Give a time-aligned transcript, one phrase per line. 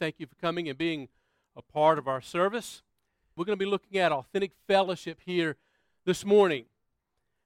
[0.00, 1.08] Thank you for coming and being
[1.54, 2.80] a part of our service.
[3.36, 5.56] We're going to be looking at authentic fellowship here
[6.06, 6.64] this morning.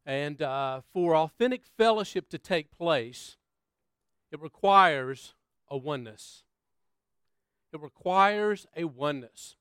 [0.07, 3.37] And uh, for authentic fellowship to take place,
[4.31, 5.35] it requires
[5.69, 6.45] a oneness.
[7.73, 9.57] It requires a oneness.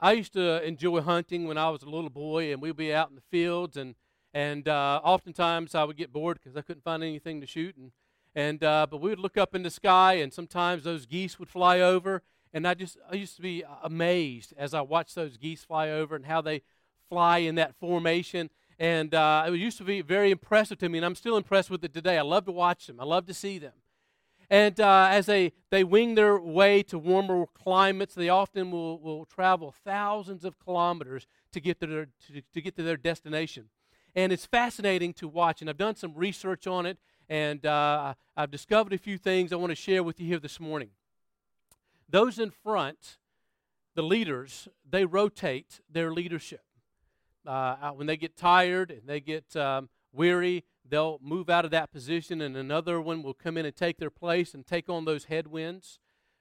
[0.00, 3.10] I used to enjoy hunting when I was a little boy, and we'd be out
[3.10, 3.96] in the fields, and
[4.32, 7.92] and uh, oftentimes I would get bored because I couldn't find anything to shoot, and
[8.34, 11.48] and uh, but we would look up in the sky, and sometimes those geese would
[11.48, 12.22] fly over,
[12.52, 16.16] and I just I used to be amazed as I watched those geese fly over
[16.16, 16.62] and how they
[17.08, 18.50] fly in that formation.
[18.78, 21.84] And uh, it used to be very impressive to me, and I'm still impressed with
[21.84, 22.18] it today.
[22.18, 22.98] I love to watch them.
[22.98, 23.74] I love to see them.
[24.50, 29.24] And uh, as they, they wing their way to warmer climates, they often will, will
[29.24, 33.70] travel thousands of kilometers to get to their, to, to get to their destination.
[34.14, 35.62] And it's fascinating to watch.
[35.62, 36.98] And I've done some research on it,
[37.32, 40.60] and uh, I've discovered a few things I want to share with you here this
[40.60, 40.90] morning.
[42.06, 43.16] Those in front,
[43.94, 46.60] the leaders, they rotate their leadership.
[47.46, 51.90] Uh, when they get tired and they get um, weary, they'll move out of that
[51.90, 55.24] position, and another one will come in and take their place and take on those
[55.24, 56.00] headwinds,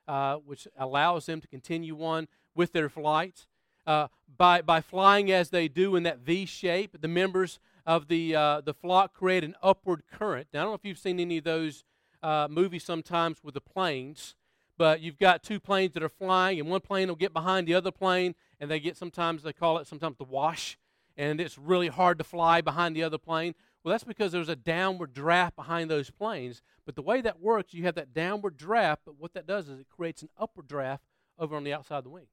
[0.09, 3.47] uh, which allows them to continue on with their flight.
[3.87, 8.35] Uh, by, by flying as they do in that V shape, the members of the,
[8.35, 10.47] uh, the flock create an upward current.
[10.53, 11.83] Now, I don't know if you've seen any of those
[12.21, 14.35] uh, movies sometimes with the planes,
[14.77, 17.73] but you've got two planes that are flying, and one plane will get behind the
[17.73, 20.77] other plane, and they get sometimes, they call it sometimes the wash,
[21.17, 23.53] and it's really hard to fly behind the other plane.
[23.83, 26.61] Well, that's because there's a downward draft behind those planes.
[26.85, 29.79] But the way that works, you have that downward draft, but what that does is
[29.79, 31.03] it creates an upward draft
[31.39, 32.29] over on the outside of the wings.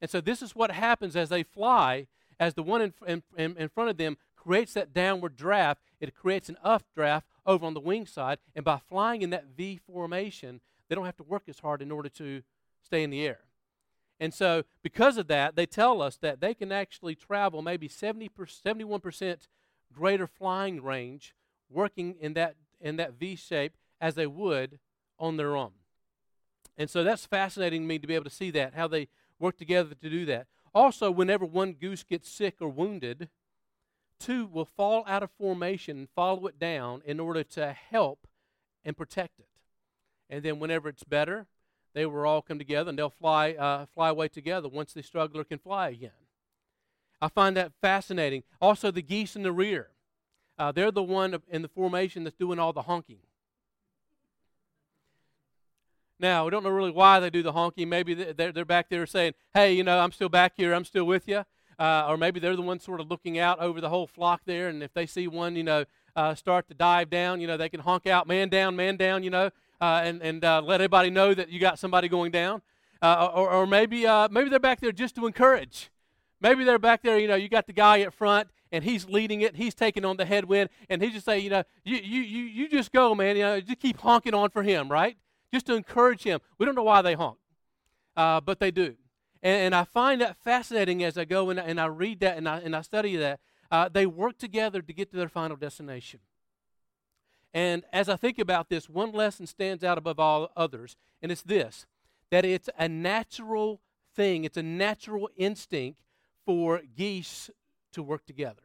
[0.00, 2.08] And so this is what happens as they fly,
[2.40, 6.48] as the one in, in, in front of them creates that downward draft, it creates
[6.48, 8.38] an updraft over on the wing side.
[8.54, 11.92] And by flying in that V formation, they don't have to work as hard in
[11.92, 12.42] order to
[12.82, 13.40] stay in the air.
[14.18, 18.28] And so, because of that, they tell us that they can actually travel maybe 70
[18.28, 19.48] 71%
[19.92, 21.34] greater flying range
[21.70, 24.78] working in that, in that V shape as they would
[25.18, 25.72] on their own.
[26.76, 29.56] And so that's fascinating to me to be able to see that, how they work
[29.56, 30.46] together to do that.
[30.74, 33.28] Also, whenever one goose gets sick or wounded,
[34.22, 38.26] two will fall out of formation and follow it down in order to help
[38.84, 39.48] and protect it.
[40.30, 41.46] And then, whenever it's better,
[41.94, 45.44] they will all come together and they'll fly, uh, fly away together once the struggler
[45.44, 46.10] can fly again.
[47.20, 48.42] I find that fascinating.
[48.60, 49.88] Also, the geese in the rear.
[50.58, 53.18] Uh, they're the one in the formation that's doing all the honking.
[56.18, 57.88] Now, we don't know really why they do the honking.
[57.88, 61.04] Maybe they're, they're back there saying, hey, you know, I'm still back here, I'm still
[61.04, 61.44] with you.
[61.82, 64.68] Uh, or maybe they're the ones sort of looking out over the whole flock there,
[64.68, 65.84] and if they see one, you know,
[66.14, 69.24] uh, start to dive down, you know, they can honk out, man down, man down,
[69.24, 69.50] you know,
[69.80, 72.62] uh, and, and uh, let everybody know that you got somebody going down.
[73.02, 75.90] Uh, or, or maybe, maybe they're back there just to encourage.
[76.40, 79.40] Maybe they're back there, you know, you got the guy at front and he's leading
[79.40, 82.44] it, he's taking on the headwind, and he just say, you know, you, you, you,
[82.44, 85.16] you just go, man, you know, just keep honking on for him, right?
[85.52, 86.38] Just to encourage him.
[86.58, 87.38] We don't know why they honk,
[88.16, 88.94] uh, but they do.
[89.42, 92.48] And, and, I find that fascinating as I go and, and I read that and
[92.48, 93.40] I, and I study that.
[93.70, 96.20] Uh, they work together to get to their final destination.
[97.54, 101.42] And as I think about this, one lesson stands out above all others, and it's
[101.42, 101.86] this
[102.30, 103.82] that it's a natural
[104.14, 106.00] thing, it's a natural instinct
[106.46, 107.50] for geese
[107.92, 108.62] to work together.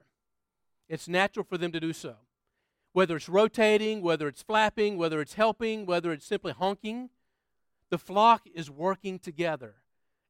[0.87, 2.15] It's natural for them to do so.
[2.93, 7.09] Whether it's rotating, whether it's flapping, whether it's helping, whether it's simply honking,
[7.89, 9.75] the flock is working together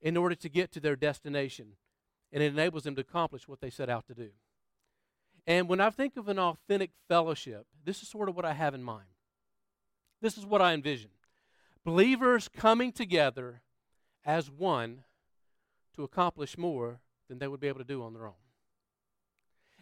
[0.02, 1.74] in order to get to their destination,
[2.31, 4.30] and it enables them to accomplish what they set out to do.
[5.46, 8.74] And when I think of an authentic fellowship, this is sort of what I have
[8.74, 9.08] in mind.
[10.22, 11.12] This is what I envision
[11.88, 13.62] believers coming together
[14.25, 15.06] as one
[15.96, 18.34] to accomplish more than they would be able to do on their own.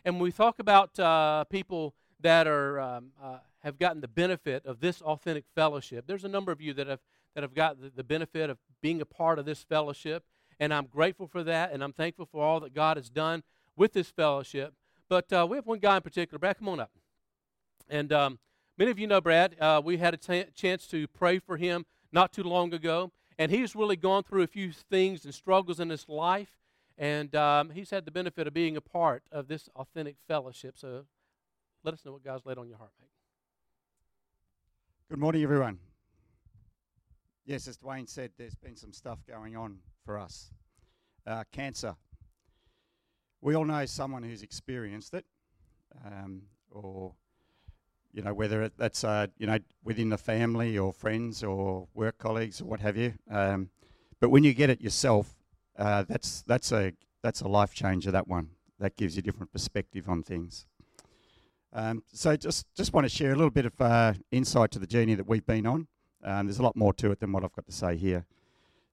[0.06, 4.68] And when we talk about uh, people that are um, uh, have gotten the benefit
[4.68, 7.00] of this authentic fellowship, there's a number of you that have
[7.36, 10.24] that have got the, benefit of being a part of this fellowship,
[10.60, 13.44] and I'm grateful for that, and I'm thankful for all that God has done
[13.76, 14.74] with this fellowship.
[15.10, 16.40] But uh, we have one guy in particular.
[16.40, 16.92] Brad, come on up.
[17.90, 18.40] And um,
[18.78, 19.56] many of you know Brad.
[19.60, 23.52] Uh, we had a t- chance to pray for him not too long ago, and
[23.52, 26.56] he's really gone through a few things and struggles in his life,
[26.98, 30.78] and um, he's had the benefit of being a part of this authentic fellowship.
[30.78, 31.04] So
[31.84, 33.10] let us know what God's laid on your heart, mate.
[35.10, 35.80] Good morning, everyone.
[37.46, 40.50] Yes, as Dwayne said, there's been some stuff going on for us.
[41.28, 41.96] Uh, cancer.
[43.40, 45.26] We all know someone who's experienced it,
[46.04, 47.14] um, or
[48.12, 52.62] you know, whether that's uh, you know within the family or friends or work colleagues
[52.62, 53.14] or what have you.
[53.30, 53.70] Um,
[54.20, 55.36] but when you get it yourself,
[55.78, 58.10] uh, that's that's a that's a life changer.
[58.10, 58.50] That one
[58.80, 60.66] that gives you a different perspective on things.
[61.72, 64.88] Um, so just just want to share a little bit of uh, insight to the
[64.88, 65.88] journey that we've been on.
[66.26, 68.26] Um, there's a lot more to it than what I've got to say here.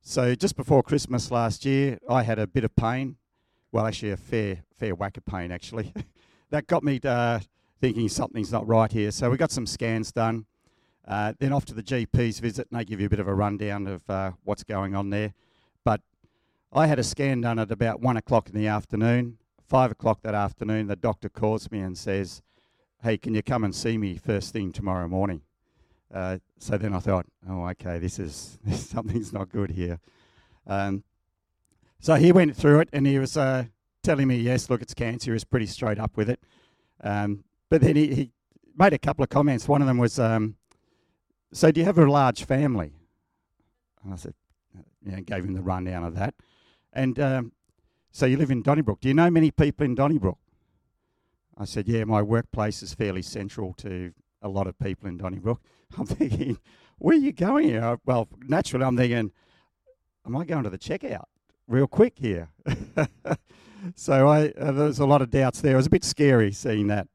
[0.02, 3.17] So just before Christmas last year, I had a bit of pain.
[3.73, 5.94] Well, actually, a fair fair whack of pain actually.
[6.50, 7.40] that got me uh,
[7.81, 9.11] thinking something's not right here.
[9.11, 10.44] So we got some scans done.
[11.08, 13.34] Uh, then off to the GP's visit, and they give you a bit of a
[13.34, 15.32] rundown of uh, what's going on there.
[15.84, 16.00] But
[16.73, 19.38] I had a scan done at about one o'clock in the afternoon.
[19.67, 22.43] Five o'clock that afternoon, the doctor calls me and says,
[23.02, 25.43] "Hey, can you come and see me first thing tomorrow morning?"
[26.12, 29.98] Uh, so then I thought, "Oh, okay, this is something's not good here."
[30.66, 31.04] Um,
[32.00, 33.64] so he went through it, and he was uh,
[34.02, 36.40] telling me, "Yes, look, it's cancer." He was pretty straight up with it.
[37.02, 38.30] Um, but then he, he,
[38.76, 39.68] made a couple of comments.
[39.68, 40.56] One of them was, um,
[41.52, 42.92] "So do you have a large family?"
[44.04, 44.34] And I said,
[45.04, 46.34] "Yeah," gave him the rundown of that.
[46.92, 47.52] And um,
[48.10, 49.00] so you live in Donnybrook.
[49.00, 50.38] Do you know many people in Donnybrook?
[51.56, 54.12] I said, Yeah, my workplace is fairly central to
[54.42, 55.60] a lot of people in Donnybrook.
[55.98, 56.58] I'm thinking,
[56.98, 57.98] Where are you going here?
[58.04, 59.32] Well, naturally, I'm thinking,
[60.26, 61.24] Am I going to the checkout
[61.66, 62.50] real quick here?
[63.94, 65.74] so I, uh, there was a lot of doubts there.
[65.74, 67.08] It was a bit scary seeing that,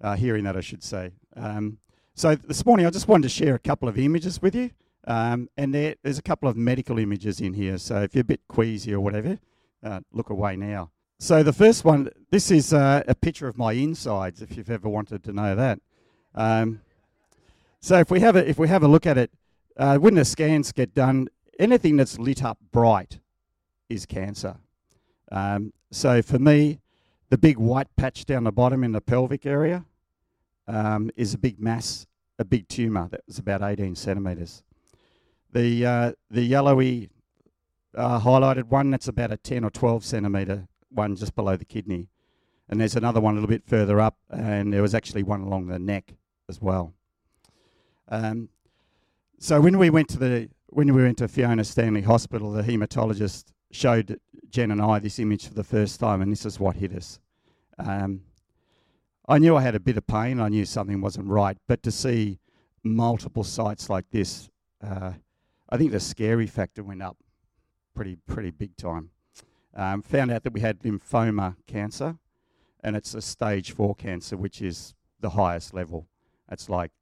[0.00, 1.12] uh, hearing that, I should say.
[1.36, 1.78] Um,
[2.14, 4.70] so this morning, I just wanted to share a couple of images with you.
[5.06, 7.78] Um, and there, there's a couple of medical images in here.
[7.78, 9.38] So if you're a bit queasy or whatever,
[9.82, 10.90] uh, look away now.
[11.18, 14.42] So the first one, this is uh, a picture of my insides.
[14.42, 15.80] If you've ever wanted to know that.
[16.34, 16.80] Um,
[17.80, 19.30] so if we have a if we have a look at it,
[19.76, 21.28] uh, when the scans get done,
[21.58, 23.20] anything that's lit up bright
[23.88, 24.56] is cancer.
[25.30, 26.80] Um, so for me,
[27.30, 29.84] the big white patch down the bottom in the pelvic area
[30.66, 32.06] um, is a big mass,
[32.38, 34.62] a big tumour that was about 18 centimetres.
[35.52, 37.10] The uh, the yellowy
[37.94, 42.08] uh, highlighted one that's about a 10 or 12 centimetre one just below the kidney,
[42.68, 45.66] and there's another one a little bit further up, and there was actually one along
[45.66, 46.14] the neck
[46.48, 46.94] as well.
[48.08, 48.48] Um,
[49.38, 53.52] so when we went to the when we went to Fiona Stanley Hospital, the haematologist
[53.70, 54.20] showed
[54.50, 57.20] Jen and I this image for the first time, and this is what hit us.
[57.78, 58.22] Um,
[59.26, 60.40] I knew I had a bit of pain.
[60.40, 62.38] I knew something wasn't right, but to see
[62.82, 64.50] multiple sites like this,
[64.82, 65.12] uh,
[65.68, 67.16] I think the scary factor went up
[67.94, 69.10] pretty pretty big time.
[69.74, 72.16] Um, found out that we had lymphoma cancer,
[72.82, 76.06] and it's a stage four cancer, which is the highest level.
[76.50, 76.92] It's like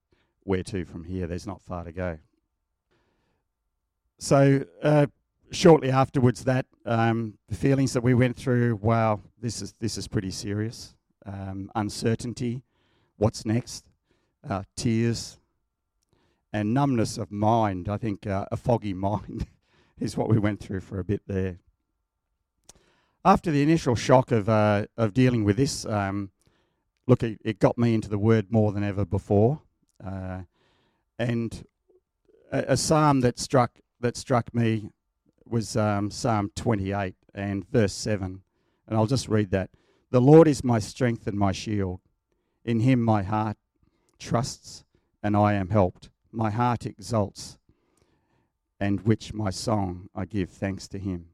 [0.44, 1.26] where to from here?
[1.26, 2.18] There's not far to go.
[4.18, 5.06] So uh,
[5.50, 10.08] shortly afterwards, that um, the feelings that we went through, wow, this is this is
[10.08, 10.94] pretty serious.
[11.24, 12.62] Um, uncertainty,
[13.16, 13.88] what's next?
[14.48, 15.38] Uh, tears,
[16.52, 17.88] and numbness of mind.
[17.88, 19.46] I think uh, a foggy mind
[19.98, 21.58] is what we went through for a bit there.
[23.26, 26.30] After the initial shock of uh, of dealing with this, um,
[27.08, 29.62] look, it, it, got me into the Word more than ever before,
[30.06, 30.42] uh,
[31.18, 31.66] and
[32.52, 34.90] a, a, psalm that struck that struck me
[35.44, 38.42] was um, Psalm 28 and verse 7,
[38.86, 39.70] and I'll just read that.
[40.12, 41.98] The Lord is my strength and my shield;
[42.64, 43.56] in Him my heart
[44.20, 44.84] trusts,
[45.20, 46.10] and I am helped.
[46.30, 47.58] My heart exults
[48.78, 51.30] and which my song I give thanks to him.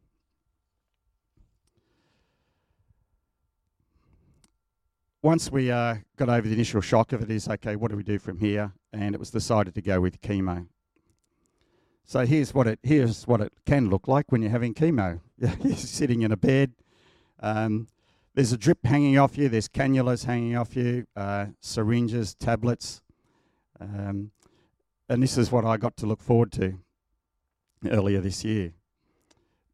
[5.23, 8.03] Once we uh, got over the initial shock of it, is okay, what do we
[8.03, 8.73] do from here?
[8.93, 10.67] And it was decided to go with chemo.
[12.05, 15.21] So here's what it here's what it can look like when you're having chemo.
[15.39, 16.73] you're sitting in a bed.
[17.39, 17.87] Um,
[18.35, 19.49] there's a drip hanging off you.
[19.49, 21.07] There's cannulas hanging off you.
[21.15, 23.01] Uh, syringes, tablets,
[23.81, 24.33] um,
[25.09, 26.79] and this is what I got to look forward to
[27.87, 28.73] earlier this year.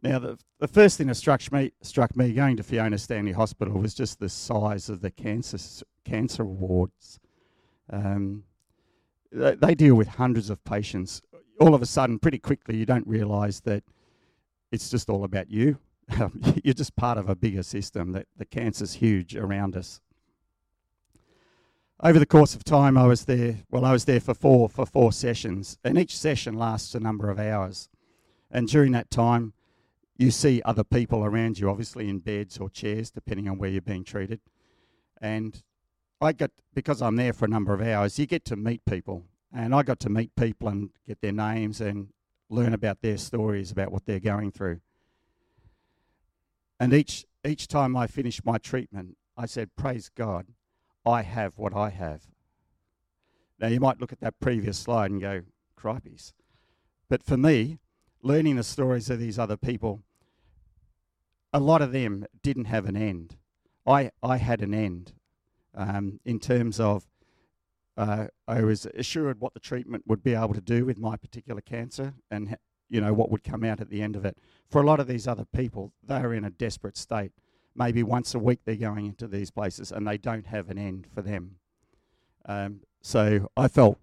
[0.02, 3.80] Now, the, the first thing that struck me, struck me going to Fiona Stanley Hospital
[3.80, 5.58] was just the size of the cancer,
[6.04, 7.20] cancer wards.
[7.90, 8.44] Um,
[9.30, 11.22] they, they deal with hundreds of patients.
[11.60, 13.84] All of a sudden, pretty quickly, you don't realise that
[14.72, 15.78] it's just all about you.
[16.64, 20.00] You're just part of a bigger system, that the cancer's huge around us.
[22.00, 23.58] Over the course of time, I was there.
[23.70, 27.28] Well, I was there for four for four sessions, and each session lasts a number
[27.28, 27.88] of hours.
[28.50, 29.52] And during that time,
[30.18, 33.80] you see other people around you, obviously in beds or chairs, depending on where you're
[33.80, 34.40] being treated.
[35.20, 35.62] And
[36.20, 39.24] I got, because I'm there for a number of hours, you get to meet people.
[39.54, 42.08] And I got to meet people and get their names and
[42.50, 44.80] learn about their stories, about what they're going through.
[46.80, 50.46] And each, each time I finished my treatment, I said, Praise God,
[51.06, 52.22] I have what I have.
[53.60, 55.42] Now, you might look at that previous slide and go,
[55.76, 56.32] cripes.
[57.08, 57.78] But for me,
[58.22, 60.02] learning the stories of these other people,
[61.52, 63.36] a lot of them didn't have an end.
[63.86, 65.12] I, I had an end
[65.74, 67.06] um, in terms of
[67.96, 71.60] uh, I was assured what the treatment would be able to do with my particular
[71.60, 72.56] cancer and
[72.88, 74.38] you know what would come out at the end of it.
[74.70, 77.32] For a lot of these other people, they are in a desperate state.
[77.74, 81.06] Maybe once a week they're going into these places and they don't have an end
[81.12, 81.56] for them.
[82.46, 83.98] Um, so I felt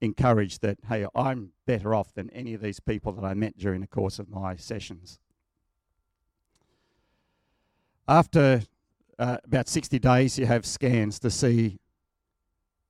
[0.00, 3.80] encouraged that hey, I'm better off than any of these people that I met during
[3.80, 5.18] the course of my sessions.
[8.08, 8.62] After
[9.18, 11.78] uh, about 60 days, you have scans to see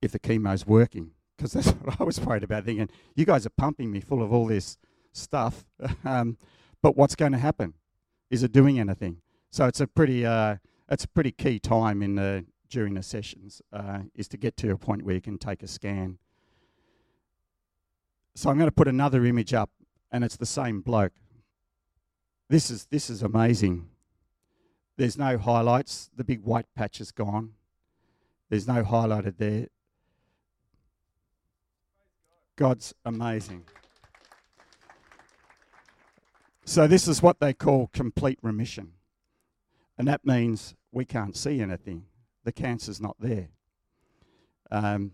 [0.02, 1.12] if the chemo's working.
[1.36, 4.32] Because that's what I was worried about, thinking, you guys are pumping me full of
[4.32, 4.78] all this
[5.12, 5.64] stuff,
[6.04, 6.36] um,
[6.82, 7.74] but what's going to happen?
[8.30, 9.18] Is it doing anything?
[9.50, 10.56] So it's a pretty, uh,
[10.90, 14.70] it's a pretty key time in the during the sessions uh, is to get to
[14.72, 16.18] a point where you can take a scan.
[18.34, 19.70] So I'm going to put another image up,
[20.10, 21.12] and it's the same bloke.
[22.48, 23.88] This is this is amazing.
[24.96, 26.10] There's no highlights.
[26.16, 27.52] The big white patch is gone.
[28.48, 29.68] There's no highlighted there.
[32.56, 33.64] God's amazing.
[36.64, 38.92] So, this is what they call complete remission.
[39.98, 42.04] And that means we can't see anything,
[42.44, 43.48] the cancer's not there.
[44.70, 45.12] Um,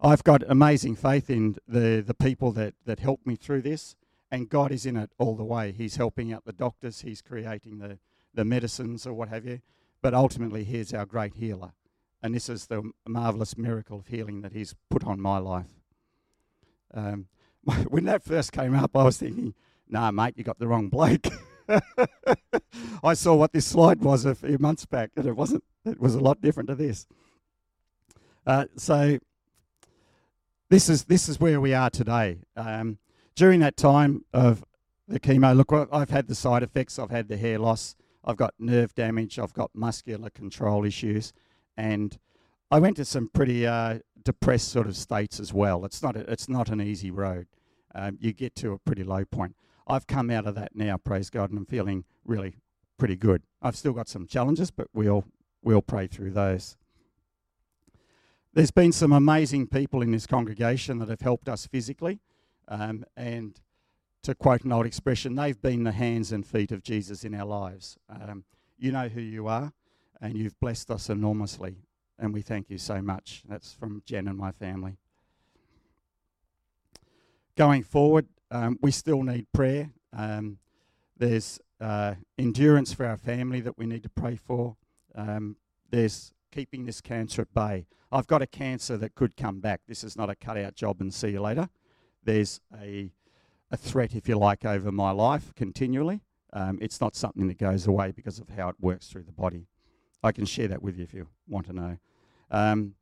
[0.00, 3.96] I've got amazing faith in the, the people that, that helped me through this,
[4.30, 5.72] and God is in it all the way.
[5.72, 7.98] He's helping out the doctors, He's creating the,
[8.34, 9.60] the medicines or what have you,
[10.02, 11.72] but ultimately, He's our great healer.
[12.22, 15.66] And this is the marvelous miracle of healing that He's put on my life.
[16.92, 17.26] Um,
[17.88, 19.54] when that first came up, I was thinking,
[19.88, 21.26] nah, mate, you got the wrong bloke.
[23.02, 25.64] I saw what this slide was a few months back, and it wasn't.
[25.84, 27.06] It was a lot different to this.
[28.46, 29.18] Uh, so
[30.68, 32.40] this is this is where we are today.
[32.56, 32.98] Um,
[33.34, 34.64] during that time of
[35.08, 36.98] the chemo, look, I've had the side effects.
[36.98, 37.96] I've had the hair loss.
[38.24, 39.38] I've got nerve damage.
[39.38, 41.32] I've got muscular control issues,
[41.76, 42.18] and
[42.70, 45.84] I went to some pretty uh, depressed sort of states as well.
[45.84, 47.46] It's not a, it's not an easy road.
[47.94, 49.54] Um, you get to a pretty low point.
[49.86, 52.56] I've come out of that now, praise God, and I'm feeling really
[52.98, 53.42] pretty good.
[53.60, 55.24] I've still got some challenges, but we'll
[55.62, 56.76] we'll pray through those.
[58.54, 62.20] There's been some amazing people in this congregation that have helped us physically,
[62.68, 63.60] um, and
[64.24, 67.46] to quote an old expression, they've been the hands and feet of Jesus in our
[67.46, 67.96] lives.
[68.10, 68.44] Um,
[68.76, 69.72] you know who you are,
[70.20, 71.84] and you've blessed us enormously
[72.18, 73.42] and we thank you so much.
[73.48, 74.96] That's from Jen and my family.
[77.56, 79.90] Going forward, um, we still need prayer.
[80.12, 80.58] Um,
[81.16, 84.76] there's uh, endurance for our family that we need to pray for.
[85.14, 85.56] Um,
[85.90, 87.86] there's keeping this cancer at bay.
[88.10, 89.82] I've got a cancer that could come back.
[89.86, 91.68] This is not a cut out job and see you later.
[92.22, 93.10] There's a,
[93.74, 96.22] a threat, if you like, over my life continually.
[96.52, 99.66] Um, it's not something that goes away because of how it works through the body.
[100.22, 101.98] I can share that with you if you want to know.
[102.50, 102.94] Um,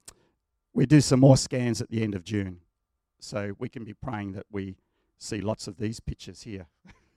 [0.72, 2.60] we do some more scans at the end of June,
[3.20, 4.76] so we can be praying that we
[5.18, 6.66] see lots of these pictures here,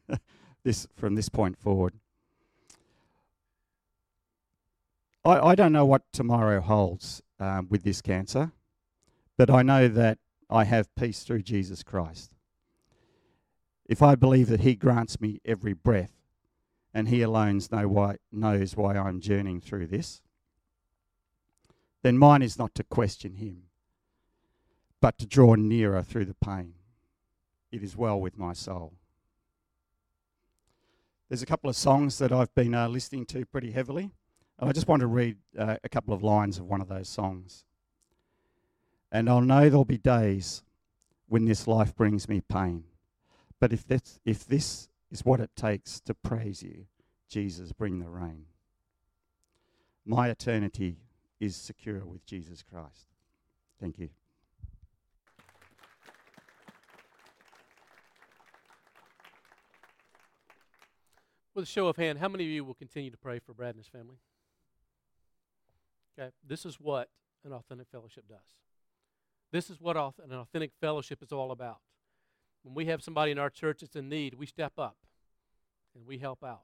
[0.63, 1.93] this from this point forward.
[5.23, 8.51] I, I don't know what tomorrow holds um, with this cancer,
[9.37, 10.19] but I know that
[10.49, 12.34] I have peace through Jesus Christ.
[13.85, 16.11] If I believe that He grants me every breath,
[16.93, 20.21] and He alone know why, knows why I'm journeying through this,
[22.03, 23.63] then mine is not to question Him,
[25.01, 26.73] but to draw nearer through the pain.
[27.71, 28.93] It is well with my soul.
[31.27, 34.11] There's a couple of songs that I've been uh, listening to pretty heavily,
[34.59, 37.09] and I just want to read uh, a couple of lines of one of those
[37.09, 37.65] songs.
[39.11, 40.63] And I'll know there'll be days
[41.27, 42.83] when this life brings me pain.
[43.59, 46.85] But if, that's, if this is what it takes to praise you.
[47.29, 48.45] Jesus, bring the rain.
[50.05, 50.97] My eternity
[51.39, 53.07] is secure with Jesus Christ.
[53.79, 54.09] Thank you.
[61.53, 63.75] With a show of hand, how many of you will continue to pray for Brad
[63.75, 64.17] and his family?
[66.19, 67.09] Okay, this is what
[67.45, 68.39] an authentic fellowship does.
[69.51, 71.79] This is what an authentic fellowship is all about.
[72.65, 74.97] When we have somebody in our church that's in need, we step up
[75.93, 76.63] and we help out.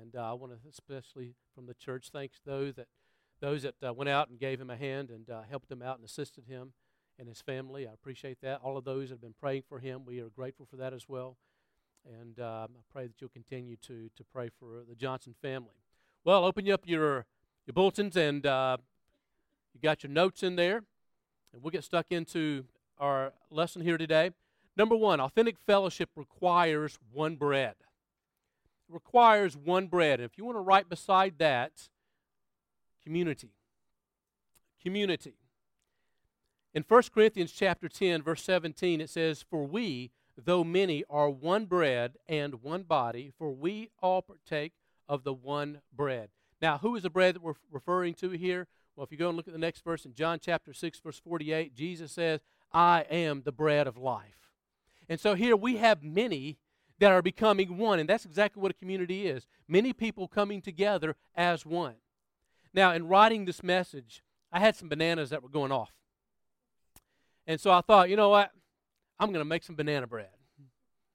[0.00, 2.88] And uh, I want to especially from the church thanks those that
[3.40, 5.94] those that uh, went out and gave him a hand and uh, helped him out
[5.94, 6.72] and assisted him
[7.20, 7.86] and his family.
[7.86, 8.58] I appreciate that.
[8.64, 11.08] All of those that have been praying for him, we are grateful for that as
[11.08, 11.36] well.
[12.04, 15.76] And um, I pray that you'll continue to to pray for the Johnson family.
[16.24, 17.26] Well, open up your
[17.64, 18.78] your bulletins and uh,
[19.72, 20.82] you got your notes in there,
[21.52, 22.64] and we'll get stuck into
[22.98, 24.32] our lesson here today.
[24.78, 27.74] Number one, authentic fellowship requires one bread.
[28.88, 30.20] It requires one bread.
[30.20, 31.88] And if you want to write beside that,
[33.02, 33.50] community.
[34.80, 35.34] Community.
[36.72, 41.66] In 1 Corinthians chapter 10, verse 17, it says, For we, though many, are one
[41.66, 44.74] bread and one body, for we all partake
[45.08, 46.28] of the one bread.
[46.62, 48.68] Now, who is the bread that we're referring to here?
[48.94, 51.18] Well, if you go and look at the next verse in John chapter 6, verse
[51.18, 52.40] 48, Jesus says,
[52.72, 54.47] I am the bread of life.
[55.08, 56.58] And so here we have many
[56.98, 61.14] that are becoming one, and that's exactly what a community is many people coming together
[61.36, 61.94] as one.
[62.74, 65.92] Now, in writing this message, I had some bananas that were going off.
[67.46, 68.50] And so I thought, you know what?
[69.18, 70.28] I'm going to make some banana bread.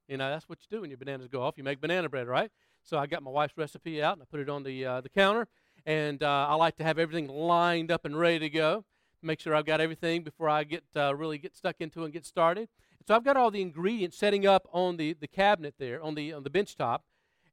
[0.08, 1.56] You know, that's what you do when your bananas go off.
[1.56, 2.50] You make banana bread, right?
[2.82, 5.08] So I got my wife's recipe out and I put it on the, uh, the
[5.08, 5.48] counter.
[5.86, 8.84] And uh, I like to have everything lined up and ready to go.
[9.22, 12.12] Make sure I've got everything before I get uh, really get stuck into it and
[12.12, 12.68] get started.
[13.06, 16.32] So I've got all the ingredients setting up on the, the cabinet there, on the,
[16.32, 17.04] on the bench top.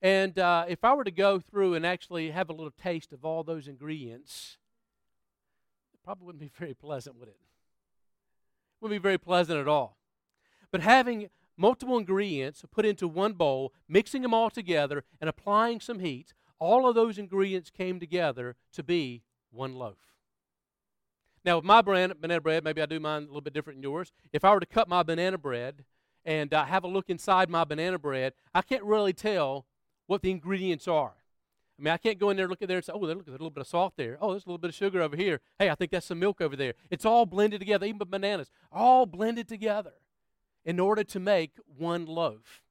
[0.02, 3.26] And uh, if I were to go through and actually have a little taste of
[3.26, 4.58] all those ingredients,
[5.94, 7.38] it probably wouldn't be very pleasant, would it?
[8.80, 9.98] Wouldn't be very pleasant at all.
[10.72, 16.00] But having multiple ingredients put into one bowl, mixing them all together, and applying some
[16.00, 20.11] heat, all of those ingredients came together to be one loaf.
[21.44, 23.84] Now, with my brand, banana bread, maybe I do mine a little bit different than
[23.84, 24.12] yours.
[24.32, 25.84] If I were to cut my banana bread
[26.24, 29.66] and uh, have a look inside my banana bread, I can't really tell
[30.06, 31.14] what the ingredients are.
[31.80, 33.30] I mean, I can't go in there, look at there, and say, oh, look, there's
[33.30, 34.18] a little bit of salt there.
[34.22, 35.40] Oh, there's a little bit of sugar over here.
[35.58, 36.76] Hey, I think that's some milk over there.
[36.92, 39.94] It's all blended together, even bananas, all blended together
[40.64, 42.62] in order to make one loaf.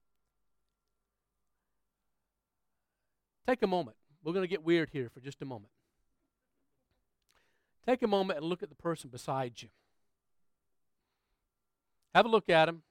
[3.45, 3.97] Take a moment.
[4.23, 5.71] We're going to get weird here for just a moment.
[7.85, 9.69] Take a moment and look at the person beside you.
[12.13, 12.83] Have a look at them.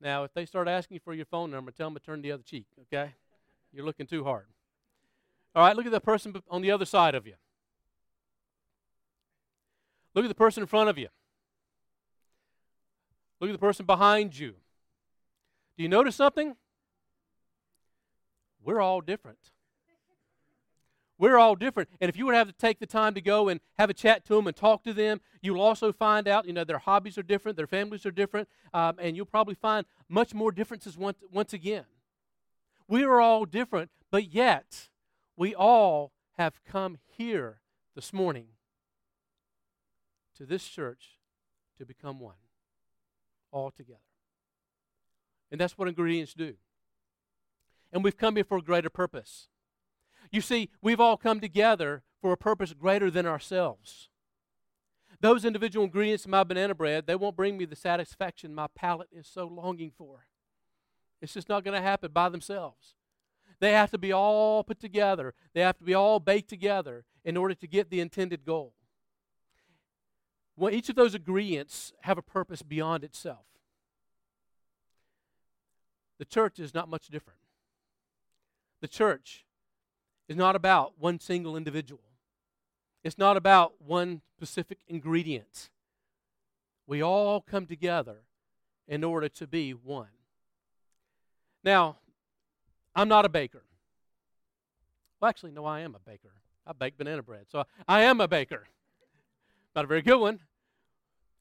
[0.00, 2.42] Now, if they start asking for your phone number, tell them to turn the other
[2.42, 3.12] cheek, okay?
[3.72, 4.46] You're looking too hard.
[5.54, 7.34] All right, look at the person on the other side of you.
[10.14, 11.08] Look at the person in front of you.
[13.40, 14.54] Look at the person behind you.
[15.76, 16.56] Do you notice something?
[18.62, 19.38] We're all different.
[21.20, 21.90] We're all different.
[22.00, 24.24] And if you would have to take the time to go and have a chat
[24.24, 27.22] to them and talk to them, you'll also find out, you know, their hobbies are
[27.22, 31.52] different, their families are different, um, and you'll probably find much more differences once, once
[31.52, 31.84] again.
[32.88, 34.88] We are all different, but yet
[35.36, 37.60] we all have come here
[37.94, 38.46] this morning
[40.38, 41.18] to this church
[41.76, 42.36] to become one,
[43.52, 43.98] all together.
[45.52, 46.54] And that's what ingredients do.
[47.92, 49.48] And we've come here for a greater purpose.
[50.30, 54.08] You see, we've all come together for a purpose greater than ourselves.
[55.20, 59.08] Those individual ingredients in my banana bread, they won't bring me the satisfaction my palate
[59.12, 60.26] is so longing for.
[61.20, 62.94] It's just not going to happen by themselves.
[63.58, 67.36] They have to be all put together, they have to be all baked together in
[67.36, 68.72] order to get the intended goal.
[70.56, 73.44] Well, each of those ingredients have a purpose beyond itself.
[76.18, 77.40] The church is not much different.
[78.80, 79.44] The church
[80.30, 82.04] is not about one single individual,
[83.02, 85.70] it's not about one specific ingredient.
[86.86, 88.18] We all come together
[88.86, 90.08] in order to be one.
[91.64, 91.96] Now,
[92.94, 93.62] I'm not a baker.
[95.20, 96.30] Well, actually, no, I am a baker.
[96.64, 97.46] I bake banana bread.
[97.50, 98.68] So I am a baker.
[99.74, 100.40] Not a very good one.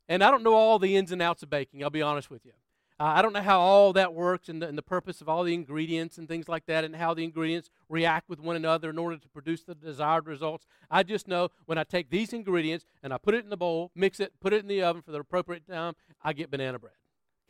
[0.08, 2.44] And I don't know all the ins and outs of baking, I'll be honest with
[2.44, 2.54] you.
[3.00, 5.44] Uh, I don't know how all that works and the, and the purpose of all
[5.44, 8.98] the ingredients and things like that, and how the ingredients react with one another in
[8.98, 10.68] order to produce the desired results.
[10.92, 13.92] I just know when I take these ingredients and I put it in the bowl,
[13.96, 16.94] mix it, put it in the oven for the appropriate time, I get banana bread.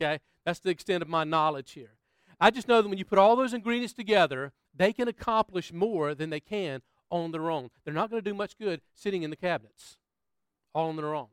[0.00, 0.20] Okay?
[0.46, 1.94] That's the extent of my knowledge here.
[2.40, 6.14] I just know that when you put all those ingredients together, they can accomplish more
[6.14, 7.70] than they can on their own.
[7.84, 9.98] They're not going to do much good sitting in the cabinets
[10.72, 11.26] all on their own.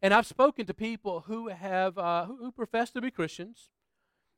[0.00, 3.70] And I've spoken to people who have uh, who, profess to be Christians,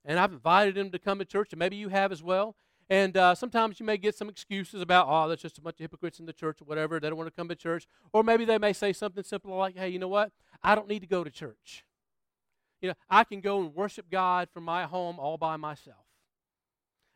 [0.04, 2.56] and I've invited them to come to church, and maybe you have as well.
[2.88, 5.80] And uh, sometimes you may get some excuses about, oh, there's just a bunch of
[5.80, 6.98] hypocrites in the church or whatever.
[6.98, 7.86] They don't want to come to church.
[8.12, 10.32] Or maybe they may say something simple like, hey, you know what?
[10.60, 11.84] I don't need to go to church.
[12.80, 16.04] You know, I can go and worship God from my home all by myself.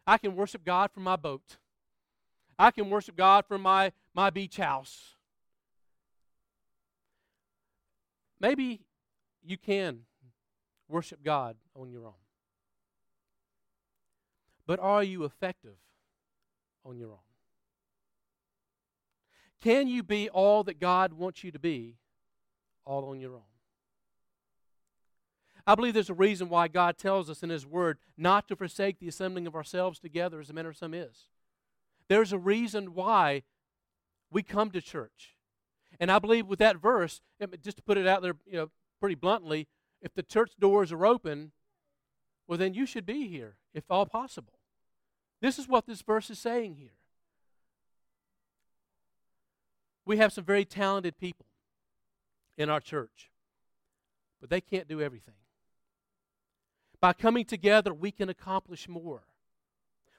[0.07, 1.57] I can worship God from my boat.
[2.57, 5.14] I can worship God from my, my beach house.
[8.41, 8.81] Maybe
[9.43, 10.01] you can
[10.89, 12.13] worship God on your own.
[14.67, 15.77] But are you effective
[16.85, 17.19] on your own?
[19.63, 21.97] Can you be all that God wants you to be
[22.85, 23.43] all on your own?
[25.67, 28.99] I believe there's a reason why God tells us in His Word not to forsake
[28.99, 31.29] the assembling of ourselves together as the manner of some is.
[32.09, 33.45] There's a reason why
[34.31, 35.34] we come to church.
[36.01, 37.21] And I believe with that verse,
[37.63, 39.69] just to put it out there, you know, pretty bluntly,
[40.03, 41.53] if the church doors are open,
[42.47, 44.59] well, then you should be here, if all possible.
[45.41, 46.97] This is what this verse is saying here.
[50.05, 51.47] We have some very talented people
[52.59, 53.31] in our church,
[54.41, 55.35] but they can't do everything.
[57.01, 59.23] By coming together, we can accomplish more.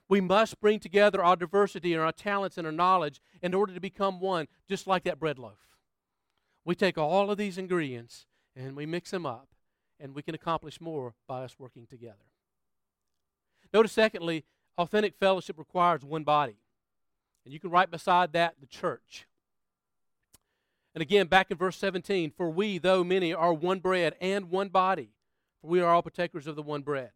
[0.08, 3.80] We must bring together our diversity and our talents and our knowledge in order to
[3.80, 5.68] become one, just like that bread loaf.
[6.64, 9.50] We take all of these ingredients and we mix them up,
[10.00, 12.16] and we can accomplish more by us working together.
[13.74, 14.46] Notice, secondly,
[14.78, 16.56] authentic fellowship requires one body.
[17.44, 19.28] And you can write beside that the church.
[20.94, 24.70] And again, back in verse 17, for we, though many, are one bread and one
[24.70, 25.12] body
[25.66, 27.12] for we are all partakers of the one bread.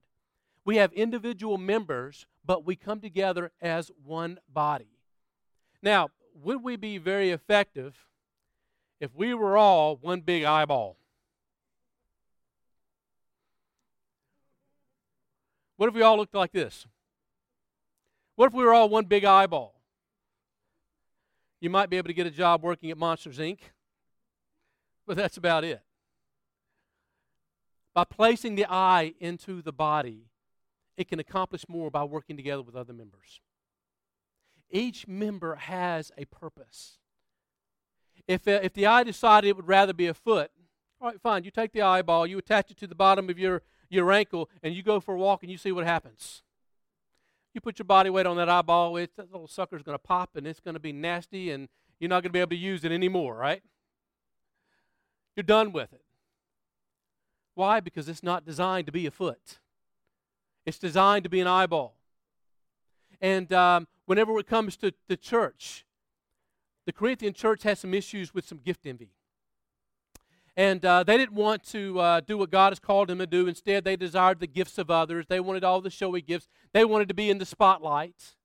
[0.69, 4.99] We have individual members, but we come together as one body.
[5.81, 6.09] Now,
[6.43, 8.05] would we be very effective
[8.99, 10.95] if we were all one big eyeball?
[15.77, 16.85] What if we all looked like this?
[18.35, 19.73] What if we were all one big eyeball?
[21.59, 23.57] You might be able to get a job working at Monsters Inc.,
[25.07, 25.81] but that's about it
[27.95, 30.27] by placing the eye into the body,
[30.99, 33.39] it can accomplish more by working together with other members.
[34.69, 36.97] Each member has a purpose.
[38.27, 40.51] If, uh, if the eye decided it would rather be a foot,
[40.99, 41.45] all right, fine.
[41.45, 44.75] You take the eyeball, you attach it to the bottom of your, your ankle, and
[44.75, 46.43] you go for a walk and you see what happens.
[47.53, 50.35] You put your body weight on that eyeball, it, that little sucker's going to pop
[50.35, 52.83] and it's going to be nasty and you're not going to be able to use
[52.83, 53.63] it anymore, right?
[55.37, 56.03] You're done with it.
[57.55, 57.79] Why?
[57.79, 59.59] Because it's not designed to be a foot,
[60.69, 61.95] it's designed to be an eyeball.
[63.19, 65.83] And um, whenever it comes to the church,
[66.85, 69.09] the Corinthian church has some issues with some gift envy.
[70.55, 73.47] And uh, they didn't want to uh, do what God has called them to do.
[73.47, 75.25] Instead, they desired the gifts of others.
[75.27, 76.47] They wanted all the showy gifts.
[76.71, 78.35] They wanted to be in the spotlight.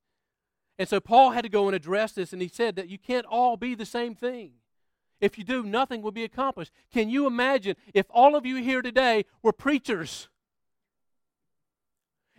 [0.78, 3.26] And so Paul had to go and address this, and he said that you can't
[3.26, 4.52] all be the same thing.
[5.20, 6.72] If you do, nothing will be accomplished.
[6.92, 10.28] Can you imagine if all of you here today were preachers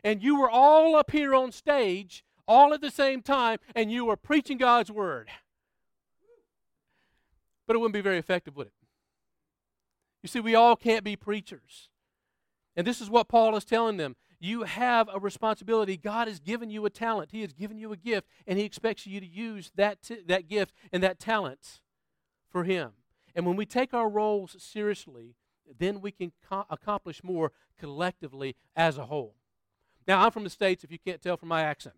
[0.06, 4.06] and you were all up here on stage all at the same time and you
[4.06, 5.30] were preaching God's word?
[7.68, 8.74] But it wouldn't be very effective, would it?
[10.22, 11.90] You see, we all can't be preachers.
[12.76, 14.16] And this is what Paul is telling them.
[14.40, 15.98] You have a responsibility.
[15.98, 17.32] God has given you a talent.
[17.32, 20.48] He has given you a gift, and He expects you to use that, t- that
[20.48, 21.82] gift and that talent
[22.50, 22.92] for Him.
[23.34, 25.36] And when we take our roles seriously,
[25.80, 29.36] then we can co- accomplish more collectively as a whole.
[30.08, 31.96] Now, I'm from the States, if you can't tell from my accent.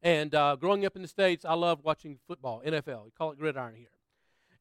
[0.00, 3.04] And uh, growing up in the States, I love watching football, NFL.
[3.04, 3.88] We call it gridiron here.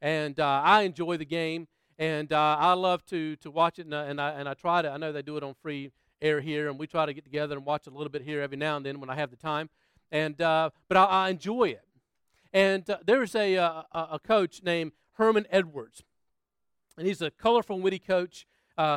[0.01, 1.67] And uh, I enjoy the game,
[1.99, 4.89] and uh, I love to, to watch it, and, and, I, and I try to,
[4.89, 7.56] I know they do it on free air here, and we try to get together
[7.56, 9.38] and watch it a little bit here every now and then when I have the
[9.38, 9.69] time.
[10.12, 11.86] And, uh, but I, I enjoy it.
[12.51, 16.03] And uh, there's a, uh, a coach named Herman Edwards.
[16.97, 18.47] And he's a colorful, witty coach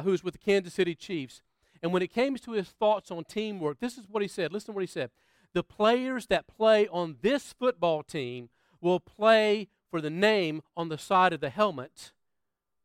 [0.03, 1.43] who's with the Kansas City Chiefs.
[1.83, 4.53] And when it came to his thoughts on teamwork, this is what he said.
[4.53, 5.11] Listen to what he said.
[5.55, 10.99] The players that play on this football team will play for the name on the
[10.99, 12.13] side of the helmet,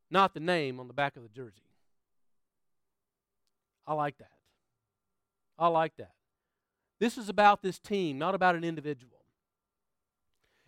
[0.10, 1.62] not the name on the back of the jersey.
[3.86, 4.32] I like that.
[5.60, 6.12] I like that.
[7.00, 9.12] This is about this team, not about an individual.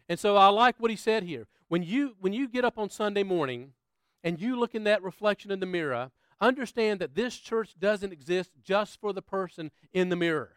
[0.09, 1.47] And so I like what he said here.
[1.67, 3.73] When you when you get up on Sunday morning
[4.23, 8.51] and you look in that reflection in the mirror, understand that this church doesn't exist
[8.63, 10.53] just for the person in the mirror.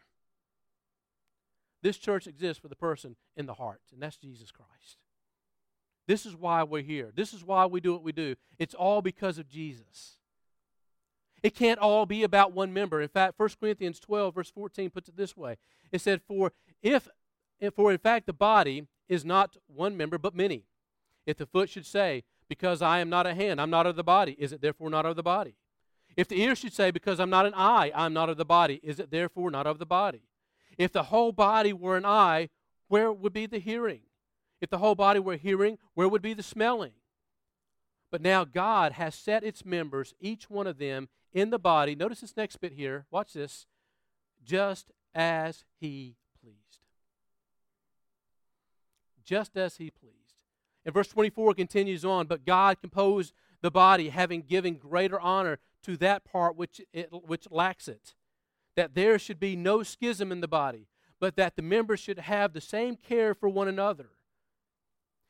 [1.81, 4.97] This church exists for the person in the heart, and that's Jesus Christ.
[6.07, 7.11] This is why we're here.
[7.15, 8.35] This is why we do what we do.
[8.59, 10.17] It's all because of Jesus.
[11.43, 13.01] It can't all be about one member.
[13.01, 15.57] In fact, 1 Corinthians 12, verse 14 puts it this way.
[15.91, 16.51] It said, For
[16.83, 17.07] if
[17.75, 20.65] for in fact the body is not one member, but many.
[21.25, 24.03] If the foot should say, Because I am not a hand, I'm not of the
[24.03, 25.55] body, is it therefore not of the body?
[26.17, 28.79] If the ear should say, Because I'm not an eye, I'm not of the body,
[28.83, 30.23] is it therefore not of the body?
[30.77, 32.49] If the whole body were an eye,
[32.87, 34.01] where would be the hearing?
[34.59, 36.93] If the whole body were hearing, where would be the smelling?
[38.11, 41.95] But now God has set its members, each one of them, in the body.
[41.95, 43.05] Notice this next bit here.
[43.09, 43.67] Watch this.
[44.43, 46.81] Just as He pleased.
[49.23, 50.43] just as he pleased.
[50.83, 55.97] And verse 24 continues on, but God composed the body, having given greater honor to
[55.97, 58.15] that part which, it, which lacks it.
[58.75, 60.87] That there should be no schism in the body,
[61.19, 64.09] but that the members should have the same care for one another.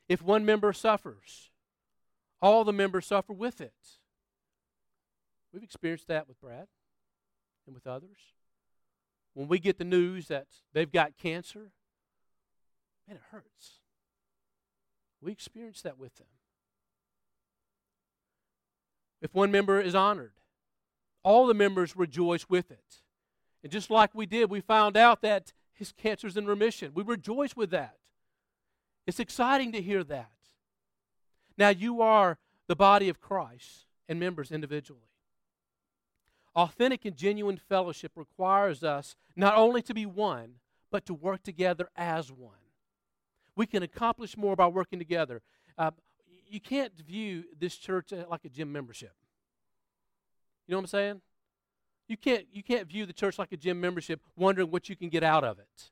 [0.08, 1.50] If one member suffers,
[2.40, 3.72] all the members suffer with it.
[5.52, 6.66] We've experienced that with Brad
[7.66, 8.18] and with others.
[9.34, 11.72] When we get the news that they've got cancer,
[13.08, 13.80] man, it hurts.
[15.20, 16.26] We experience that with them.
[19.20, 20.32] If one member is honored,
[21.22, 23.02] all the members rejoice with it.
[23.62, 26.92] And just like we did, we found out that his cancer is in remission.
[26.94, 27.96] We rejoice with that.
[29.06, 30.30] It's exciting to hear that.
[31.56, 35.00] Now, you are the body of Christ and members individually.
[36.54, 40.54] Authentic and genuine fellowship requires us not only to be one,
[40.90, 42.52] but to work together as one.
[43.56, 45.42] We can accomplish more by working together.
[45.76, 45.92] Uh,
[46.48, 49.14] you can't view this church uh, like a gym membership.
[50.66, 51.20] You know what I'm saying?
[52.08, 55.08] You can't, you can't view the church like a gym membership wondering what you can
[55.08, 55.90] get out of it.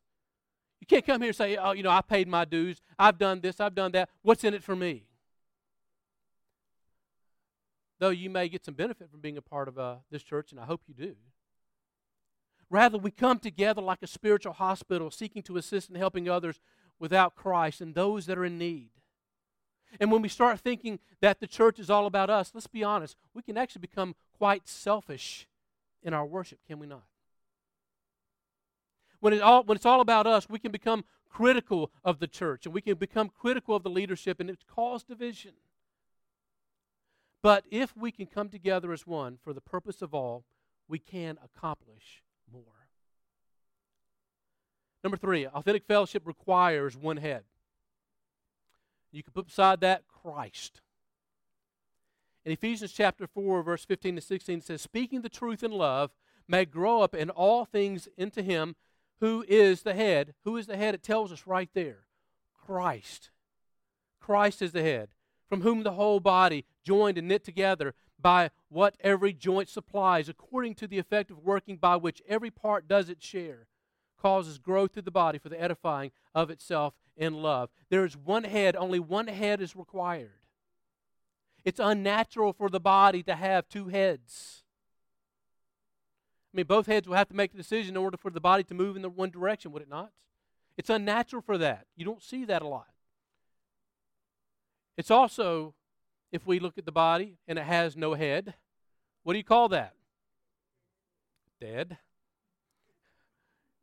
[0.80, 2.80] You can't come here and say, oh, you know, I paid my dues.
[2.98, 3.60] I've done this.
[3.60, 4.08] I've done that.
[4.22, 5.04] What's in it for me?
[8.00, 10.60] though you may get some benefit from being a part of uh, this church, and
[10.60, 11.14] I hope you do.
[12.68, 16.60] Rather, we come together like a spiritual hospital, seeking to assist and helping others
[16.98, 18.90] without Christ and those that are in need.
[20.00, 23.16] And when we start thinking that the church is all about us, let's be honest,
[23.34, 25.46] we can actually become quite selfish
[26.02, 27.04] in our worship, can we not?
[29.20, 32.64] When, it all, when it's all about us, we can become critical of the church
[32.64, 35.52] and we can become critical of the leadership, and it causes division.
[37.42, 40.44] But if we can come together as one for the purpose of all,
[40.88, 42.62] we can accomplish more.
[45.04, 47.44] Number three, authentic fellowship requires one head.
[49.12, 50.80] You can put beside that Christ.
[52.44, 56.10] In Ephesians chapter 4, verse 15 to 16, it says, Speaking the truth in love
[56.48, 58.76] may grow up in all things into him
[59.20, 60.34] who is the head.
[60.44, 60.94] Who is the head?
[60.94, 62.06] It tells us right there
[62.54, 63.30] Christ.
[64.20, 65.10] Christ is the head
[65.50, 70.76] from whom the whole body, joined and knit together by what every joint supplies, according
[70.76, 73.66] to the effective working by which every part does its share,
[74.16, 77.68] causes growth through the body for the edifying of itself in love.
[77.90, 80.39] There is one head, only one head is required.
[81.64, 84.62] It's unnatural for the body to have two heads.
[86.52, 88.64] I mean, both heads will have to make a decision in order for the body
[88.64, 90.10] to move in the one direction, would it not?
[90.76, 91.86] It's unnatural for that.
[91.96, 92.88] You don't see that a lot.
[94.96, 95.74] It's also,
[96.32, 98.54] if we look at the body and it has no head,
[99.22, 99.94] what do you call that?
[101.60, 101.98] Dead.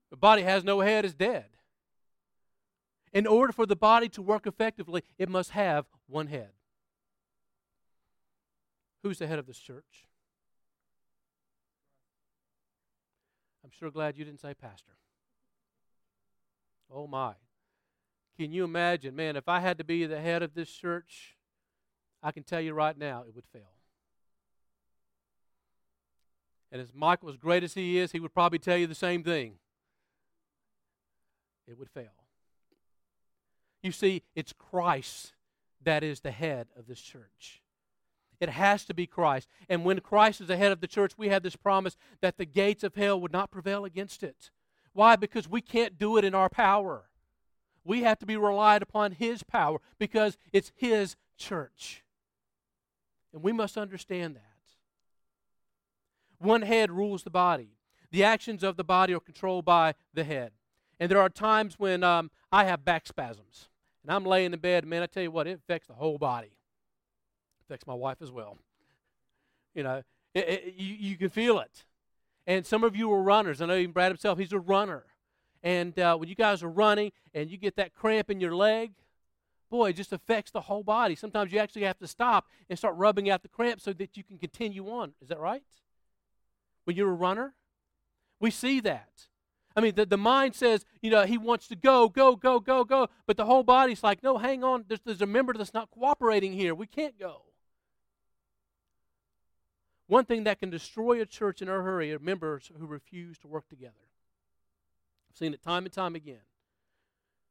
[0.10, 1.46] The body has no head is dead.
[3.14, 6.50] In order for the body to work effectively, it must have one head.
[9.08, 10.06] Who's the head of this church?
[13.64, 14.98] I'm sure glad you didn't say pastor.
[16.94, 17.36] Oh my.
[18.38, 21.38] Can you imagine, man, if I had to be the head of this church,
[22.22, 23.72] I can tell you right now it would fail.
[26.70, 29.24] And as Michael, as great as he is, he would probably tell you the same
[29.24, 29.54] thing.
[31.66, 32.26] It would fail.
[33.82, 35.32] You see, it's Christ
[35.82, 37.62] that is the head of this church.
[38.40, 39.48] It has to be Christ.
[39.68, 42.46] And when Christ is the head of the church, we have this promise that the
[42.46, 44.52] gates of hell would not prevail against it.
[44.94, 45.16] Why?
[45.16, 47.06] Because we can't do it in our power.
[47.84, 52.04] We have to be relied upon His power because it's His church.
[53.34, 54.42] And we must understand that.
[56.40, 57.78] One head rules the body.
[58.12, 60.52] The actions of the body are controlled by the head.
[61.00, 63.70] And there are times when um, I have back spasms.
[64.04, 66.57] And I'm laying in bed, man, I tell you what, it affects the whole body.
[67.68, 68.58] Affects my wife as well.
[69.76, 70.04] You know,
[70.34, 71.84] it, it, you, you can feel it.
[72.46, 73.62] And some of you are runners.
[73.62, 75.04] I know even Brad himself, he's a runner.
[75.62, 78.94] And uh, when you guys are running and you get that cramp in your leg,
[79.70, 81.14] boy, it just affects the whole body.
[81.16, 84.24] Sometimes you actually have to stop and start rubbing out the cramp so that you
[84.24, 85.14] can continue on.
[85.22, 85.64] Is that right?
[86.86, 87.54] When you're a runner,
[88.40, 89.28] we see that.
[89.76, 92.86] I mean, the, the mind says, you know, he wants to go, go, go, go,
[92.86, 93.10] go.
[93.26, 94.86] But the whole body's like, no, hang on.
[94.88, 96.74] There's, there's a member that's not cooperating here.
[96.74, 97.42] We can't go.
[100.08, 103.48] One thing that can destroy a church in a hurry are members who refuse to
[103.48, 103.94] work together.
[105.30, 106.40] I've seen it time and time again.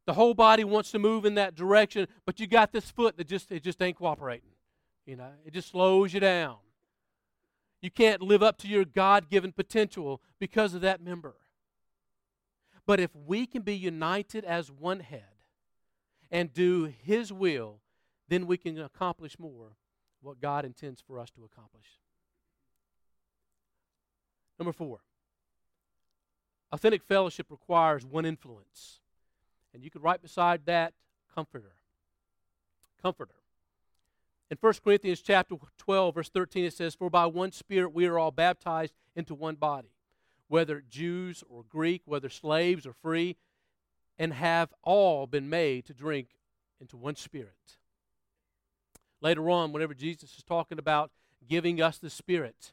[0.07, 3.27] The whole body wants to move in that direction, but you got this foot that
[3.27, 4.51] just it just ain't cooperating.
[5.05, 6.57] You know, it just slows you down.
[7.83, 11.35] You can't live up to your God-given potential because of that member.
[12.87, 15.25] But if we can be united as one head
[16.31, 17.81] and do his will,
[18.29, 19.77] then we can accomplish more
[20.23, 21.87] what God intends for us to accomplish.
[24.59, 25.01] Number four,
[26.73, 29.01] authentic fellowship requires one influence.
[29.75, 30.95] And you could write beside that
[31.35, 31.75] comforter.
[33.03, 33.35] Comforter.
[34.51, 38.19] In 1 Corinthians chapter 12, verse 13, it says, For by one Spirit we are
[38.19, 39.91] all baptized into one body,
[40.49, 43.37] whether Jews or Greek, whether slaves or free,
[44.19, 46.29] and have all been made to drink
[46.81, 47.77] into one Spirit.
[49.21, 51.11] Later on, whenever Jesus is talking about
[51.49, 52.73] giving us the Spirit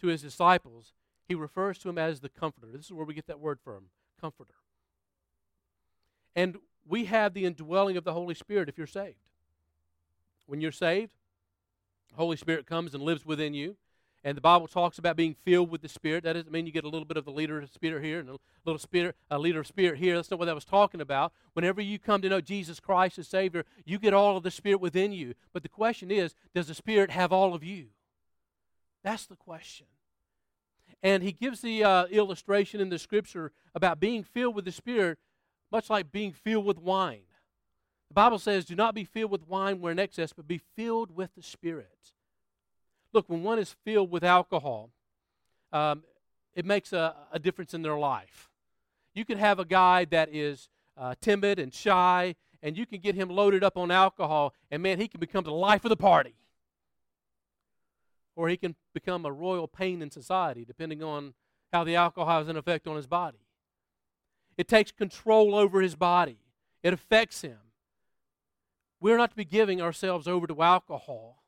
[0.00, 0.92] to his disciples,
[1.28, 2.68] he refers to him as the Comforter.
[2.72, 3.86] This is where we get that word from
[4.20, 4.54] Comforter.
[6.34, 6.56] And
[6.86, 9.16] we have the indwelling of the Holy Spirit if you're saved.
[10.46, 11.12] When you're saved,
[12.16, 13.76] Holy Spirit comes and lives within you.
[14.24, 16.22] And the Bible talks about being filled with the Spirit.
[16.22, 18.28] That doesn't mean you get a little bit of the leader of spirit here and
[18.28, 20.14] a little spirit, a leader of spirit here.
[20.14, 21.32] That's not what that was talking about.
[21.54, 24.80] Whenever you come to know Jesus Christ as Savior, you get all of the Spirit
[24.80, 25.34] within you.
[25.52, 27.86] But the question is, does the Spirit have all of you?
[29.02, 29.86] That's the question.
[31.02, 35.18] And he gives the uh, illustration in the Scripture about being filled with the Spirit,
[35.70, 37.22] much like being filled with wine.
[38.08, 41.16] The Bible says, "Do not be filled with wine where in excess, but be filled
[41.16, 42.12] with the Spirit."
[43.12, 44.90] Look, when one is filled with alcohol,
[45.72, 46.02] um,
[46.54, 48.50] it makes a, a, difference in their life.
[49.14, 53.14] You can have a guy that is uh, timid and shy, and you can get
[53.14, 56.34] him loaded up on alcohol, and man, he can become the life of the party.
[58.34, 61.34] Or he can become a royal pain in society, depending on
[61.72, 63.38] how the alcohol has an effect on his body.
[64.56, 66.38] It takes control over his body,
[66.82, 67.58] it affects him.
[69.00, 71.42] We're not to be giving ourselves over to alcohol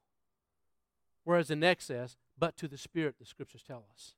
[1.24, 4.14] whereas in excess, but to the Spirit, the Scriptures tell us.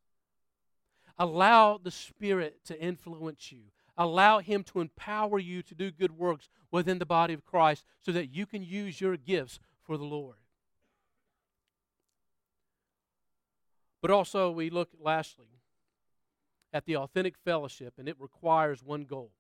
[1.19, 3.71] Allow the Spirit to influence you.
[3.97, 8.13] Allow Him to empower you to do good works within the body of Christ so
[8.13, 10.37] that you can use your gifts for the Lord.
[14.07, 15.49] But also, we look lastly
[16.73, 19.33] at the authentic fellowship, and it requires one goal.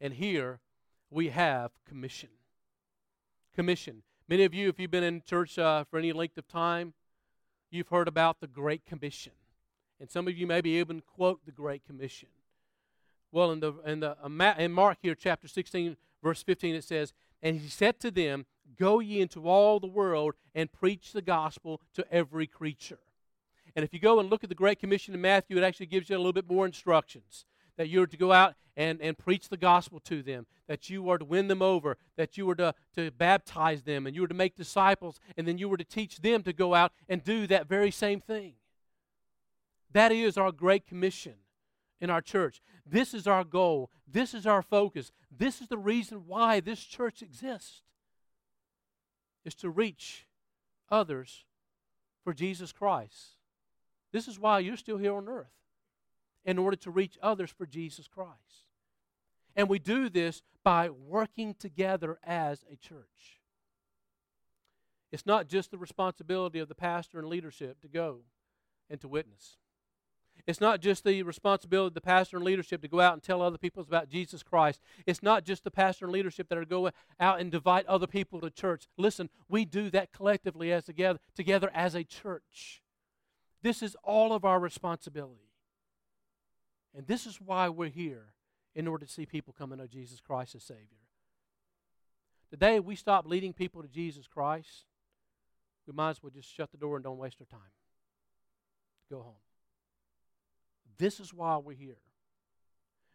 [0.00, 0.60] And here
[1.10, 2.28] we have commission.
[3.52, 4.04] Commission.
[4.28, 6.94] Many of you, if you've been in church uh, for any length of time,
[7.68, 9.32] you've heard about the Great Commission.
[9.98, 12.28] And some of you maybe even quote the Great Commission.
[13.32, 17.12] Well, in, the, in, the, uh, in Mark here, chapter 16, verse 15, it says,
[17.42, 18.46] And he said to them,
[18.78, 22.98] Go ye into all the world and preach the gospel to every creature.
[23.76, 26.10] And if you go and look at the Great Commission in Matthew, it actually gives
[26.10, 27.44] you a little bit more instructions
[27.76, 31.18] that you're to go out and, and preach the gospel to them, that you are
[31.18, 34.34] to win them over, that you are to, to baptize them, and you are to
[34.34, 37.68] make disciples, and then you were to teach them to go out and do that
[37.68, 38.54] very same thing.
[39.92, 41.34] That is our great commission
[42.00, 42.62] in our church.
[42.86, 43.90] This is our goal.
[44.06, 45.12] This is our focus.
[45.30, 47.82] This is the reason why this church exists.
[49.44, 50.26] Is to reach
[50.90, 51.44] others
[52.24, 53.36] for Jesus Christ.
[54.12, 55.46] This is why you're still here on earth
[56.44, 58.66] in order to reach others for Jesus Christ.
[59.56, 63.40] And we do this by working together as a church.
[65.12, 68.20] It's not just the responsibility of the pastor and leadership to go
[68.88, 69.56] and to witness.
[70.46, 73.42] It's not just the responsibility of the pastor and leadership to go out and tell
[73.42, 74.80] other people about Jesus Christ.
[75.06, 78.40] It's not just the pastor and leadership that are going out and invite other people
[78.40, 78.86] to church.
[78.96, 82.82] Listen, we do that collectively as together, together as a church.
[83.62, 85.50] This is all of our responsibility.
[86.96, 88.34] And this is why we're here
[88.74, 90.84] in order to see people come to know Jesus Christ as Savior.
[92.50, 94.86] Today, we stop leading people to Jesus Christ,
[95.86, 97.70] we might as well just shut the door and don't waste our time.
[99.10, 99.34] Go home.
[101.00, 101.96] This is why we're here.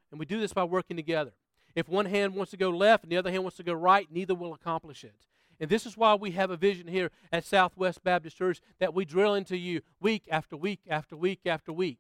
[0.10, 1.32] And we do this by working together.
[1.76, 4.08] If one hand wants to go left and the other hand wants to go right,
[4.12, 5.14] neither will accomplish it.
[5.60, 9.06] And this is why we have a vision here at Southwest Baptist Church that we
[9.06, 12.00] drill into you week after week after week after week.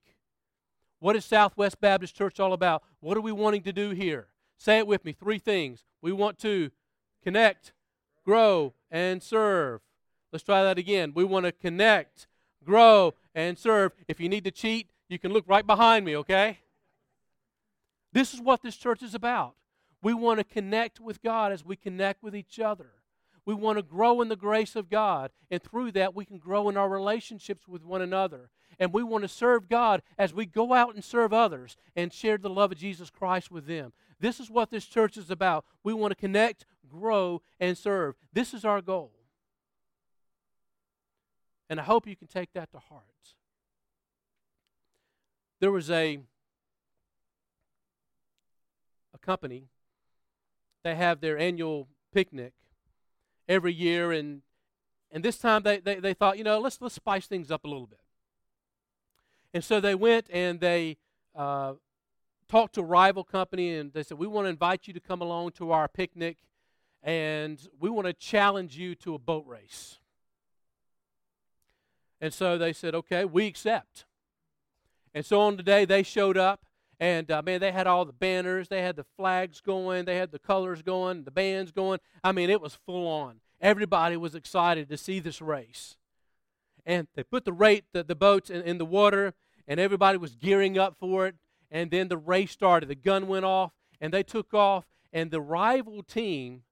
[1.00, 2.84] What is Southwest Baptist Church all about?
[3.00, 4.28] What are we wanting to do here?
[4.58, 5.12] Say it with me.
[5.13, 5.84] Three things.
[6.02, 6.71] We want to
[7.24, 7.74] connect,
[8.26, 9.81] grow, and serve.
[10.31, 11.12] Let's try that again.
[11.13, 12.27] We want to connect,
[12.63, 13.92] grow, and serve.
[14.08, 16.60] If you need to cheat, you can look right behind me, okay?
[18.12, 19.56] This is what this church is about.
[20.01, 22.91] We want to connect with God as we connect with each other.
[23.45, 26.69] We want to grow in the grace of God, and through that, we can grow
[26.69, 28.49] in our relationships with one another
[28.79, 32.37] and we want to serve God as we go out and serve others and share
[32.37, 33.93] the love of Jesus Christ with them.
[34.19, 35.65] This is what this church is about.
[35.83, 38.15] We want to connect, grow, and serve.
[38.33, 39.12] This is our goal.
[41.69, 43.03] And I hope you can take that to heart.
[45.60, 46.19] There was a,
[49.13, 49.67] a company,
[50.83, 52.53] they have their annual picnic
[53.47, 54.41] every year, and,
[55.12, 57.67] and this time they, they, they thought, you know, let's, let's spice things up a
[57.67, 57.99] little bit.
[59.53, 60.97] And so they went and they
[61.33, 61.75] uh,
[62.49, 65.21] talked to a rival company and they said, We want to invite you to come
[65.21, 66.37] along to our picnic
[67.01, 69.99] and we want to challenge you to a boat race.
[72.19, 74.06] And so they said, Okay, we accept.
[75.15, 76.65] And so on the day they showed up
[76.99, 80.31] and uh, man, they had all the banners, they had the flags going, they had
[80.31, 81.99] the colors going, the bands going.
[82.23, 83.41] I mean, it was full on.
[83.59, 85.97] Everybody was excited to see this race.
[86.85, 89.33] And they put the rate the, the boats in, in the water,
[89.67, 91.35] and everybody was gearing up for it.
[91.71, 92.87] And then the race started.
[92.87, 96.63] The gun went off, and they took off, and the rival team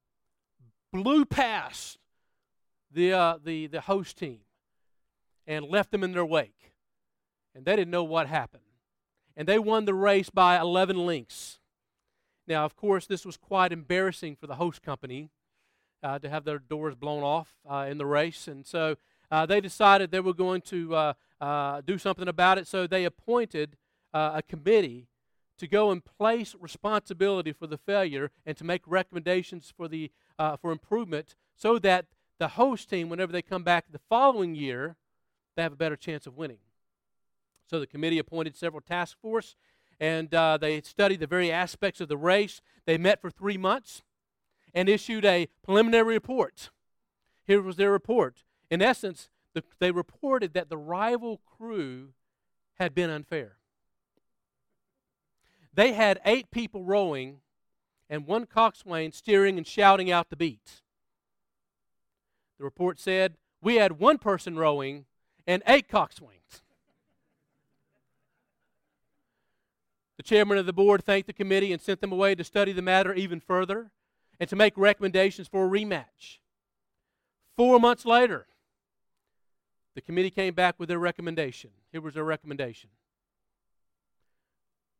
[0.93, 1.97] blew past
[2.91, 4.41] the, uh, the, the host team
[5.47, 6.72] and left them in their wake.
[7.55, 8.63] And they didn't know what happened
[9.35, 11.59] and they won the race by 11 lengths.
[12.47, 15.29] Now, of course, this was quite embarrassing for the host company
[16.01, 18.97] uh, to have their doors blown off uh, in the race, and so
[19.31, 22.67] uh, they decided they were going to uh, uh, do something about it.
[22.67, 23.77] So they appointed
[24.13, 25.07] uh, a committee
[25.57, 30.11] to go and place responsibility for the failure and to make recommendations for the
[30.59, 34.97] for improvement, so that the host team, whenever they come back the following year,
[35.55, 36.57] they have a better chance of winning.
[37.67, 39.55] So the committee appointed several task force,
[39.99, 42.61] and uh, they studied the very aspects of the race.
[42.85, 44.03] They met for three months
[44.73, 46.69] and issued a preliminary report.
[47.45, 48.43] Here was their report.
[48.69, 52.09] In essence, the, they reported that the rival crew
[52.75, 53.57] had been unfair.
[55.73, 57.37] They had eight people rowing
[58.09, 60.81] and one coxswain steering and shouting out the beat.
[62.57, 65.05] The report said we had one person rowing
[65.47, 66.42] and eight coxswains.
[70.23, 72.81] The chairman of the board thanked the committee and sent them away to study the
[72.81, 73.91] matter even further
[74.39, 76.37] and to make recommendations for a rematch.
[77.57, 78.47] Four months later,
[79.95, 81.71] the committee came back with their recommendation.
[81.91, 82.89] Here was their recommendation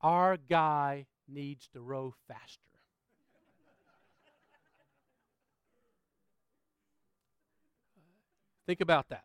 [0.02, 2.60] Our guy needs to row faster.
[8.68, 9.24] Think about that.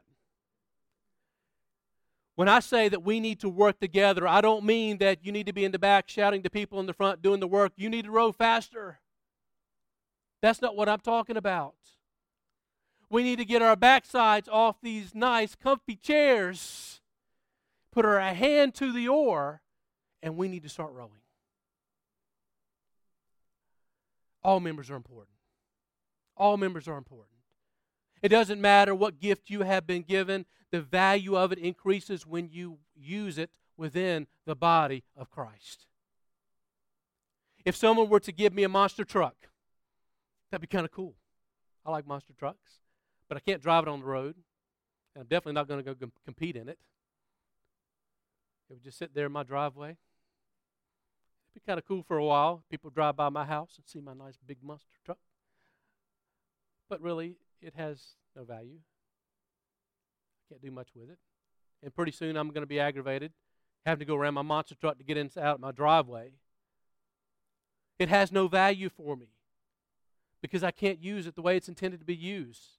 [2.39, 5.47] When I say that we need to work together, I don't mean that you need
[5.47, 7.73] to be in the back shouting to people in the front doing the work.
[7.75, 9.01] You need to row faster.
[10.41, 11.75] That's not what I'm talking about.
[13.11, 17.01] We need to get our backsides off these nice, comfy chairs,
[17.91, 19.61] put our hand to the oar,
[20.23, 21.11] and we need to start rowing.
[24.45, 25.35] All members are important.
[26.37, 27.38] All members are important.
[28.23, 32.51] It doesn't matter what gift you have been given, the value of it increases when
[32.51, 35.87] you use it within the body of Christ.
[37.65, 39.37] If someone were to give me a monster truck,
[40.51, 41.15] that'd be kind of cool.
[41.85, 42.81] I like monster trucks,
[43.29, 44.37] but I can't drive it on the road,
[45.15, 46.79] and I'm definitely not going to go compete in it.
[48.69, 49.91] It would just sit there in my driveway.
[49.91, 52.63] It'd be kind of cool for a while.
[52.71, 55.19] People drive by my house and see my nice big monster truck.
[56.91, 58.01] But really, it has
[58.37, 58.79] no value.
[60.49, 61.19] Can't do much with it.
[61.83, 63.33] And pretty soon I'm going to be aggravated,
[63.85, 66.33] having to go around my monster truck to get in, out my driveway.
[67.99, 69.29] It has no value for me
[70.41, 72.79] because I can't use it the way it's intended to be used.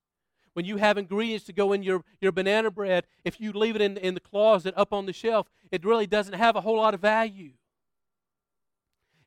[0.53, 3.81] When you have ingredients to go in your, your banana bread, if you leave it
[3.81, 6.93] in, in the closet up on the shelf, it really doesn't have a whole lot
[6.93, 7.51] of value.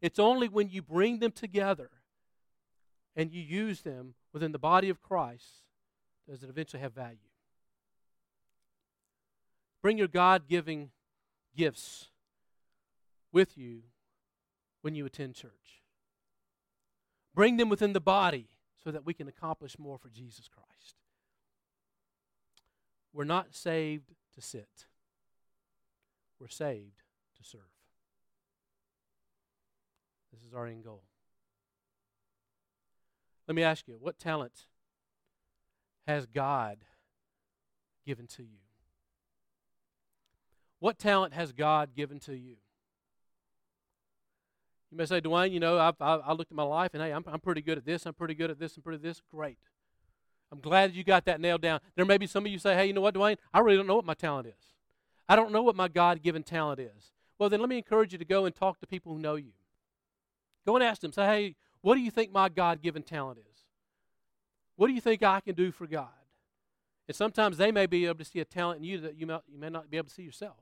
[0.00, 1.90] It's only when you bring them together
[3.14, 5.62] and you use them within the body of Christ
[6.28, 7.16] does it eventually have value.
[9.82, 10.90] Bring your God giving
[11.56, 12.08] gifts
[13.32, 13.82] with you
[14.80, 15.82] when you attend church.
[17.34, 18.48] Bring them within the body
[18.82, 20.96] so that we can accomplish more for Jesus Christ.
[23.12, 24.86] We're not saved to sit,
[26.38, 27.02] we're saved
[27.36, 27.60] to serve.
[30.32, 31.02] This is our end goal.
[33.46, 34.66] Let me ask you what talent
[36.06, 36.78] has God
[38.06, 38.58] given to you?
[40.78, 42.56] What talent has God given to you?
[44.90, 47.24] You may say, Dwayne, you know, I've, I, looked at my life and hey, I'm,
[47.26, 49.22] I'm pretty good at this, I'm pretty good at this, I'm pretty this.
[49.30, 49.58] Great.
[50.50, 51.80] I'm glad you got that nailed down.
[51.96, 53.38] There may be some of you say, hey, you know what, Dwayne?
[53.54, 54.74] I really don't know what my talent is.
[55.28, 57.12] I don't know what my God given talent is.
[57.38, 59.52] Well, then let me encourage you to go and talk to people who know you.
[60.66, 63.60] Go and ask them, say, hey, what do you think my God given talent is?
[64.76, 66.08] What do you think I can do for God?
[67.08, 69.38] And sometimes they may be able to see a talent in you that you may,
[69.52, 70.56] you may not be able to see yourself.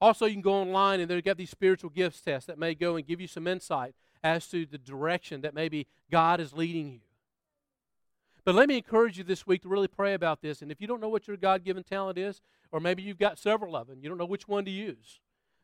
[0.00, 2.96] Also, you can go online and they've got these spiritual gifts tests that may go
[2.96, 7.00] and give you some insight as to the direction that maybe God is leading you.
[8.44, 10.62] But let me encourage you this week to really pray about this.
[10.62, 12.40] And if you don't know what your God given talent is,
[12.70, 15.20] or maybe you've got several of them, you don't know which one to use,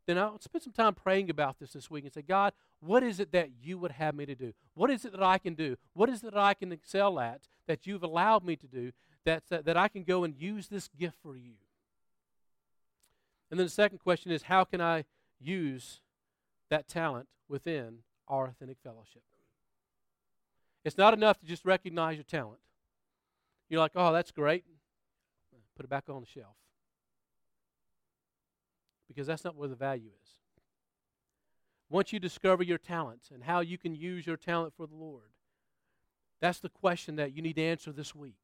[0.07, 3.21] then I'll spend some time praying about this this week and say, God, what is
[3.21, 4.53] it that you would have me to do?
[4.75, 5.77] What is it that I can do?
[5.95, 8.93] What is it that I can excel at that you've allowed me to do
[9.25, 11.55] that, that, that I can go and use this gift for you?
[13.51, 15.05] And then the second question is, how can I
[15.41, 16.01] use
[16.71, 19.23] that talent within our authentic fellowship?
[20.85, 22.59] It's not enough to just recognize your talent.
[23.69, 24.65] You're like, oh, that's great.
[25.77, 26.57] Put it back on the shelf.
[29.13, 30.31] Because that's not where the value is.
[31.91, 35.31] Once you discover your talents and how you can use your talent for the Lord,
[36.41, 38.39] that's the question that you need to answer this week.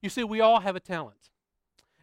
[0.00, 1.30] You see, we all have a talent.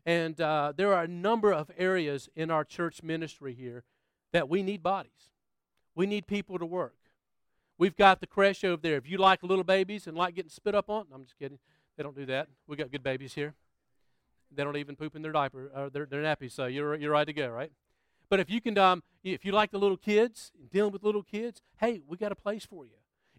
[0.05, 3.83] And uh, there are a number of areas in our church ministry here
[4.31, 5.31] that we need bodies.
[5.95, 6.95] We need people to work.
[7.77, 8.97] We've got the creche over there.
[8.97, 11.59] If you like little babies and like getting spit up on, I'm just kidding.
[11.97, 12.47] They don't do that.
[12.67, 13.55] We got good babies here.
[14.55, 17.25] They don't even poop in their diaper or their, their nappies, so you're you're right
[17.25, 17.71] to go, right?
[18.29, 21.61] But if you can, um, if you like the little kids, dealing with little kids,
[21.77, 22.91] hey, we got a place for you.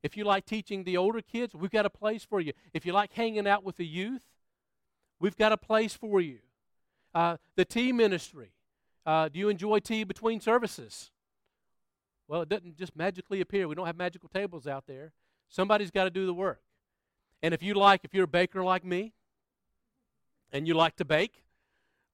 [0.02, 2.52] If you like teaching the older kids, we've got a place for you.
[2.72, 4.22] If you like hanging out with the youth,
[5.20, 6.38] we've got a place for you.
[7.14, 8.52] Uh, the tea ministry.
[9.04, 11.10] Uh, do you enjoy tea between services?
[12.28, 13.68] Well, it doesn't just magically appear.
[13.68, 15.12] We don't have magical tables out there.
[15.48, 16.60] Somebody's got to do the work.
[17.42, 19.12] And if you like, if you're a baker like me,
[20.52, 21.44] and you like to bake,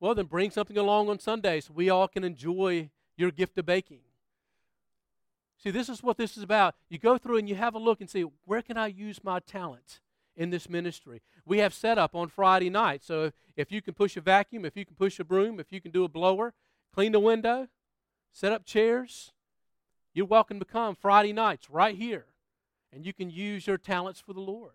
[0.01, 3.67] well, then bring something along on Sunday so we all can enjoy your gift of
[3.67, 4.01] baking.
[5.63, 6.75] See, this is what this is about.
[6.89, 9.41] You go through and you have a look and see where can I use my
[9.41, 10.01] talent
[10.37, 11.23] in this ministry.
[11.47, 13.03] We have set up on Friday night.
[13.03, 15.73] So if, if you can push a vacuum, if you can push a broom, if
[15.73, 16.53] you can do a blower,
[16.95, 17.69] clean the window,
[18.33, 19.33] set up chairs,
[20.13, 22.27] you're welcome to come Friday nights right here,
[22.93, 24.73] and you can use your talents for the Lord.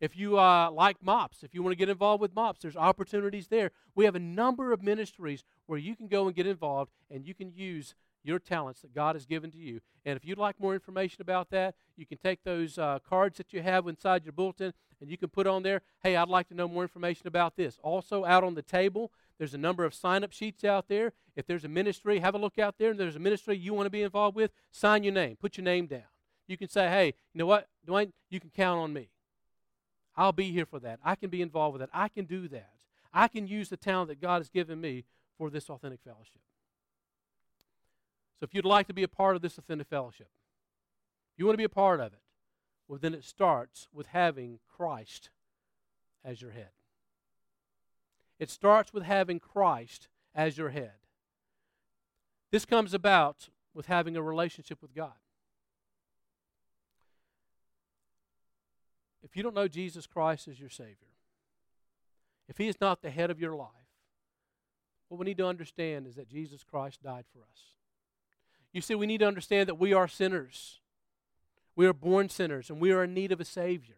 [0.00, 3.48] If you uh, like MOPS, if you want to get involved with MOPS, there's opportunities
[3.48, 3.72] there.
[3.94, 7.34] We have a number of ministries where you can go and get involved and you
[7.34, 7.94] can use
[8.24, 9.80] your talents that God has given to you.
[10.04, 13.52] And if you'd like more information about that, you can take those uh, cards that
[13.52, 16.54] you have inside your bulletin and you can put on there, hey, I'd like to
[16.54, 17.78] know more information about this.
[17.82, 21.12] Also, out on the table, there's a number of sign up sheets out there.
[21.36, 23.86] If there's a ministry, have a look out there and there's a ministry you want
[23.86, 26.02] to be involved with, sign your name, put your name down.
[26.46, 29.10] You can say, hey, you know what, Dwayne, you can count on me.
[30.18, 30.98] I'll be here for that.
[31.04, 31.90] I can be involved with that.
[31.96, 32.72] I can do that.
[33.14, 35.04] I can use the talent that God has given me
[35.38, 36.42] for this authentic fellowship.
[38.40, 40.28] So if you'd like to be a part of this authentic fellowship,
[41.36, 42.18] you want to be a part of it,
[42.88, 45.30] well, then it starts with having Christ
[46.24, 46.70] as your head.
[48.40, 50.94] It starts with having Christ as your head.
[52.50, 55.12] This comes about with having a relationship with God.
[59.28, 60.94] If you don't know Jesus Christ as your Savior,
[62.48, 63.68] if He is not the head of your life,
[65.08, 67.74] what we need to understand is that Jesus Christ died for us.
[68.72, 70.80] You see, we need to understand that we are sinners.
[71.76, 73.96] We are born sinners, and we are in need of a Savior.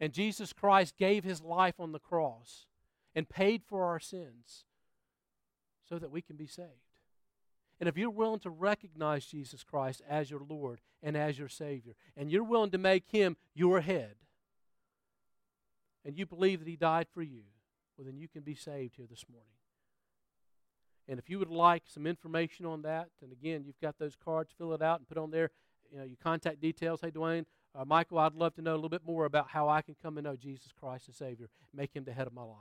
[0.00, 2.66] And Jesus Christ gave His life on the cross
[3.14, 4.64] and paid for our sins
[5.88, 6.68] so that we can be saved.
[7.78, 11.94] And if you're willing to recognize Jesus Christ as your Lord and as your Savior,
[12.16, 14.16] and you're willing to make Him your head,
[16.04, 17.42] and you believe that He died for you,
[17.96, 19.46] well, then you can be saved here this morning.
[21.08, 24.52] And if you would like some information on that, and again, you've got those cards,
[24.56, 25.50] fill it out and put on there
[25.90, 27.00] you know, your contact details.
[27.00, 27.44] Hey, Dwayne,
[27.74, 30.18] uh, Michael, I'd love to know a little bit more about how I can come
[30.18, 32.56] and know Jesus Christ as Savior, make Him the head of my life.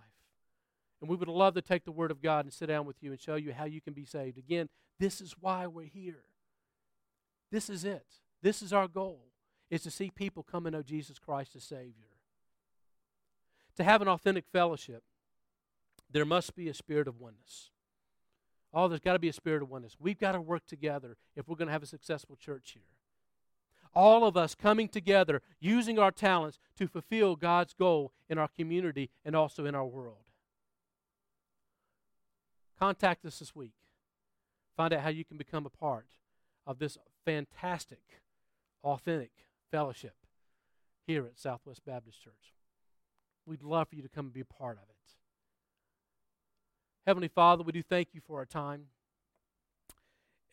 [0.99, 3.11] And we would love to take the Word of God and sit down with you
[3.11, 4.37] and show you how you can be saved.
[4.37, 4.67] Again,
[4.99, 6.23] this is why we're here.
[7.51, 8.05] This is it.
[8.41, 9.27] This is our goal,
[9.69, 12.09] is to see people come and know Jesus Christ as Savior.
[13.80, 15.03] To have an authentic fellowship,
[16.11, 17.69] there must be a spirit of oneness.
[18.73, 19.95] Oh, there's got to be a spirit of oneness.
[19.97, 22.84] We've got to work together if we're going to have a successful church here.
[23.95, 29.11] All of us coming together, using our talents to fulfill God's goal in our community
[29.23, 30.25] and also in our world.
[32.77, 33.75] Contact us this week.
[34.75, 36.07] Find out how you can become a part
[36.67, 38.21] of this fantastic,
[38.84, 39.32] authentic
[39.71, 40.15] fellowship
[41.07, 42.59] here at Southwest Baptist Church.
[43.49, 44.95] We'd love for you to come and be a part of it.
[47.07, 48.85] Heavenly Father, we do thank you for our time.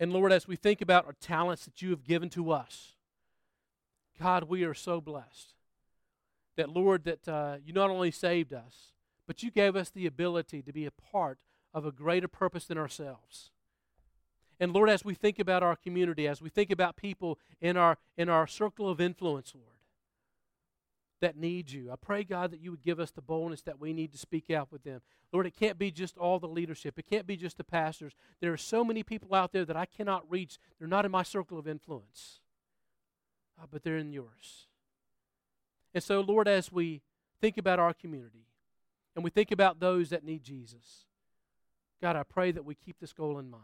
[0.00, 2.92] And Lord, as we think about our talents that you have given to us,
[4.18, 5.52] God, we are so blessed
[6.56, 8.92] that, Lord, that uh, you not only saved us,
[9.26, 11.38] but you gave us the ability to be a part
[11.74, 13.50] of a greater purpose than ourselves.
[14.58, 17.98] And Lord, as we think about our community, as we think about people in our,
[18.16, 19.75] in our circle of influence, Lord,
[21.20, 21.90] that need you.
[21.90, 24.50] I pray, God, that you would give us the boldness that we need to speak
[24.50, 25.00] out with them.
[25.32, 28.14] Lord, it can't be just all the leadership, it can't be just the pastors.
[28.40, 30.58] There are so many people out there that I cannot reach.
[30.78, 32.40] They're not in my circle of influence,
[33.60, 34.66] uh, but they're in yours.
[35.94, 37.02] And so, Lord, as we
[37.40, 38.46] think about our community
[39.14, 41.06] and we think about those that need Jesus,
[42.02, 43.62] God, I pray that we keep this goal in mind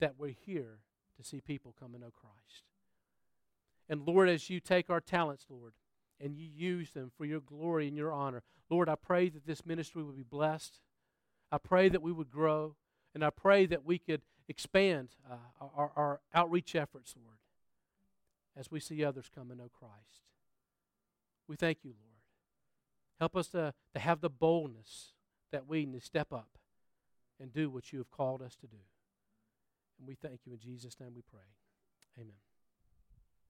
[0.00, 0.78] that we're here
[1.16, 2.64] to see people come to know Christ.
[3.88, 5.74] And Lord, as you take our talents, Lord,
[6.20, 8.42] and you use them for your glory and your honor.
[8.70, 10.80] Lord, I pray that this ministry would be blessed.
[11.50, 12.76] I pray that we would grow.
[13.14, 17.36] And I pray that we could expand uh, our, our outreach efforts, Lord,
[18.56, 20.22] as we see others come and know Christ.
[21.48, 22.12] We thank you, Lord.
[23.20, 25.12] Help us to, to have the boldness
[25.52, 26.58] that we need to step up
[27.38, 28.78] and do what you have called us to do.
[29.98, 31.40] And we thank you in Jesus' name we pray.
[32.18, 32.51] Amen.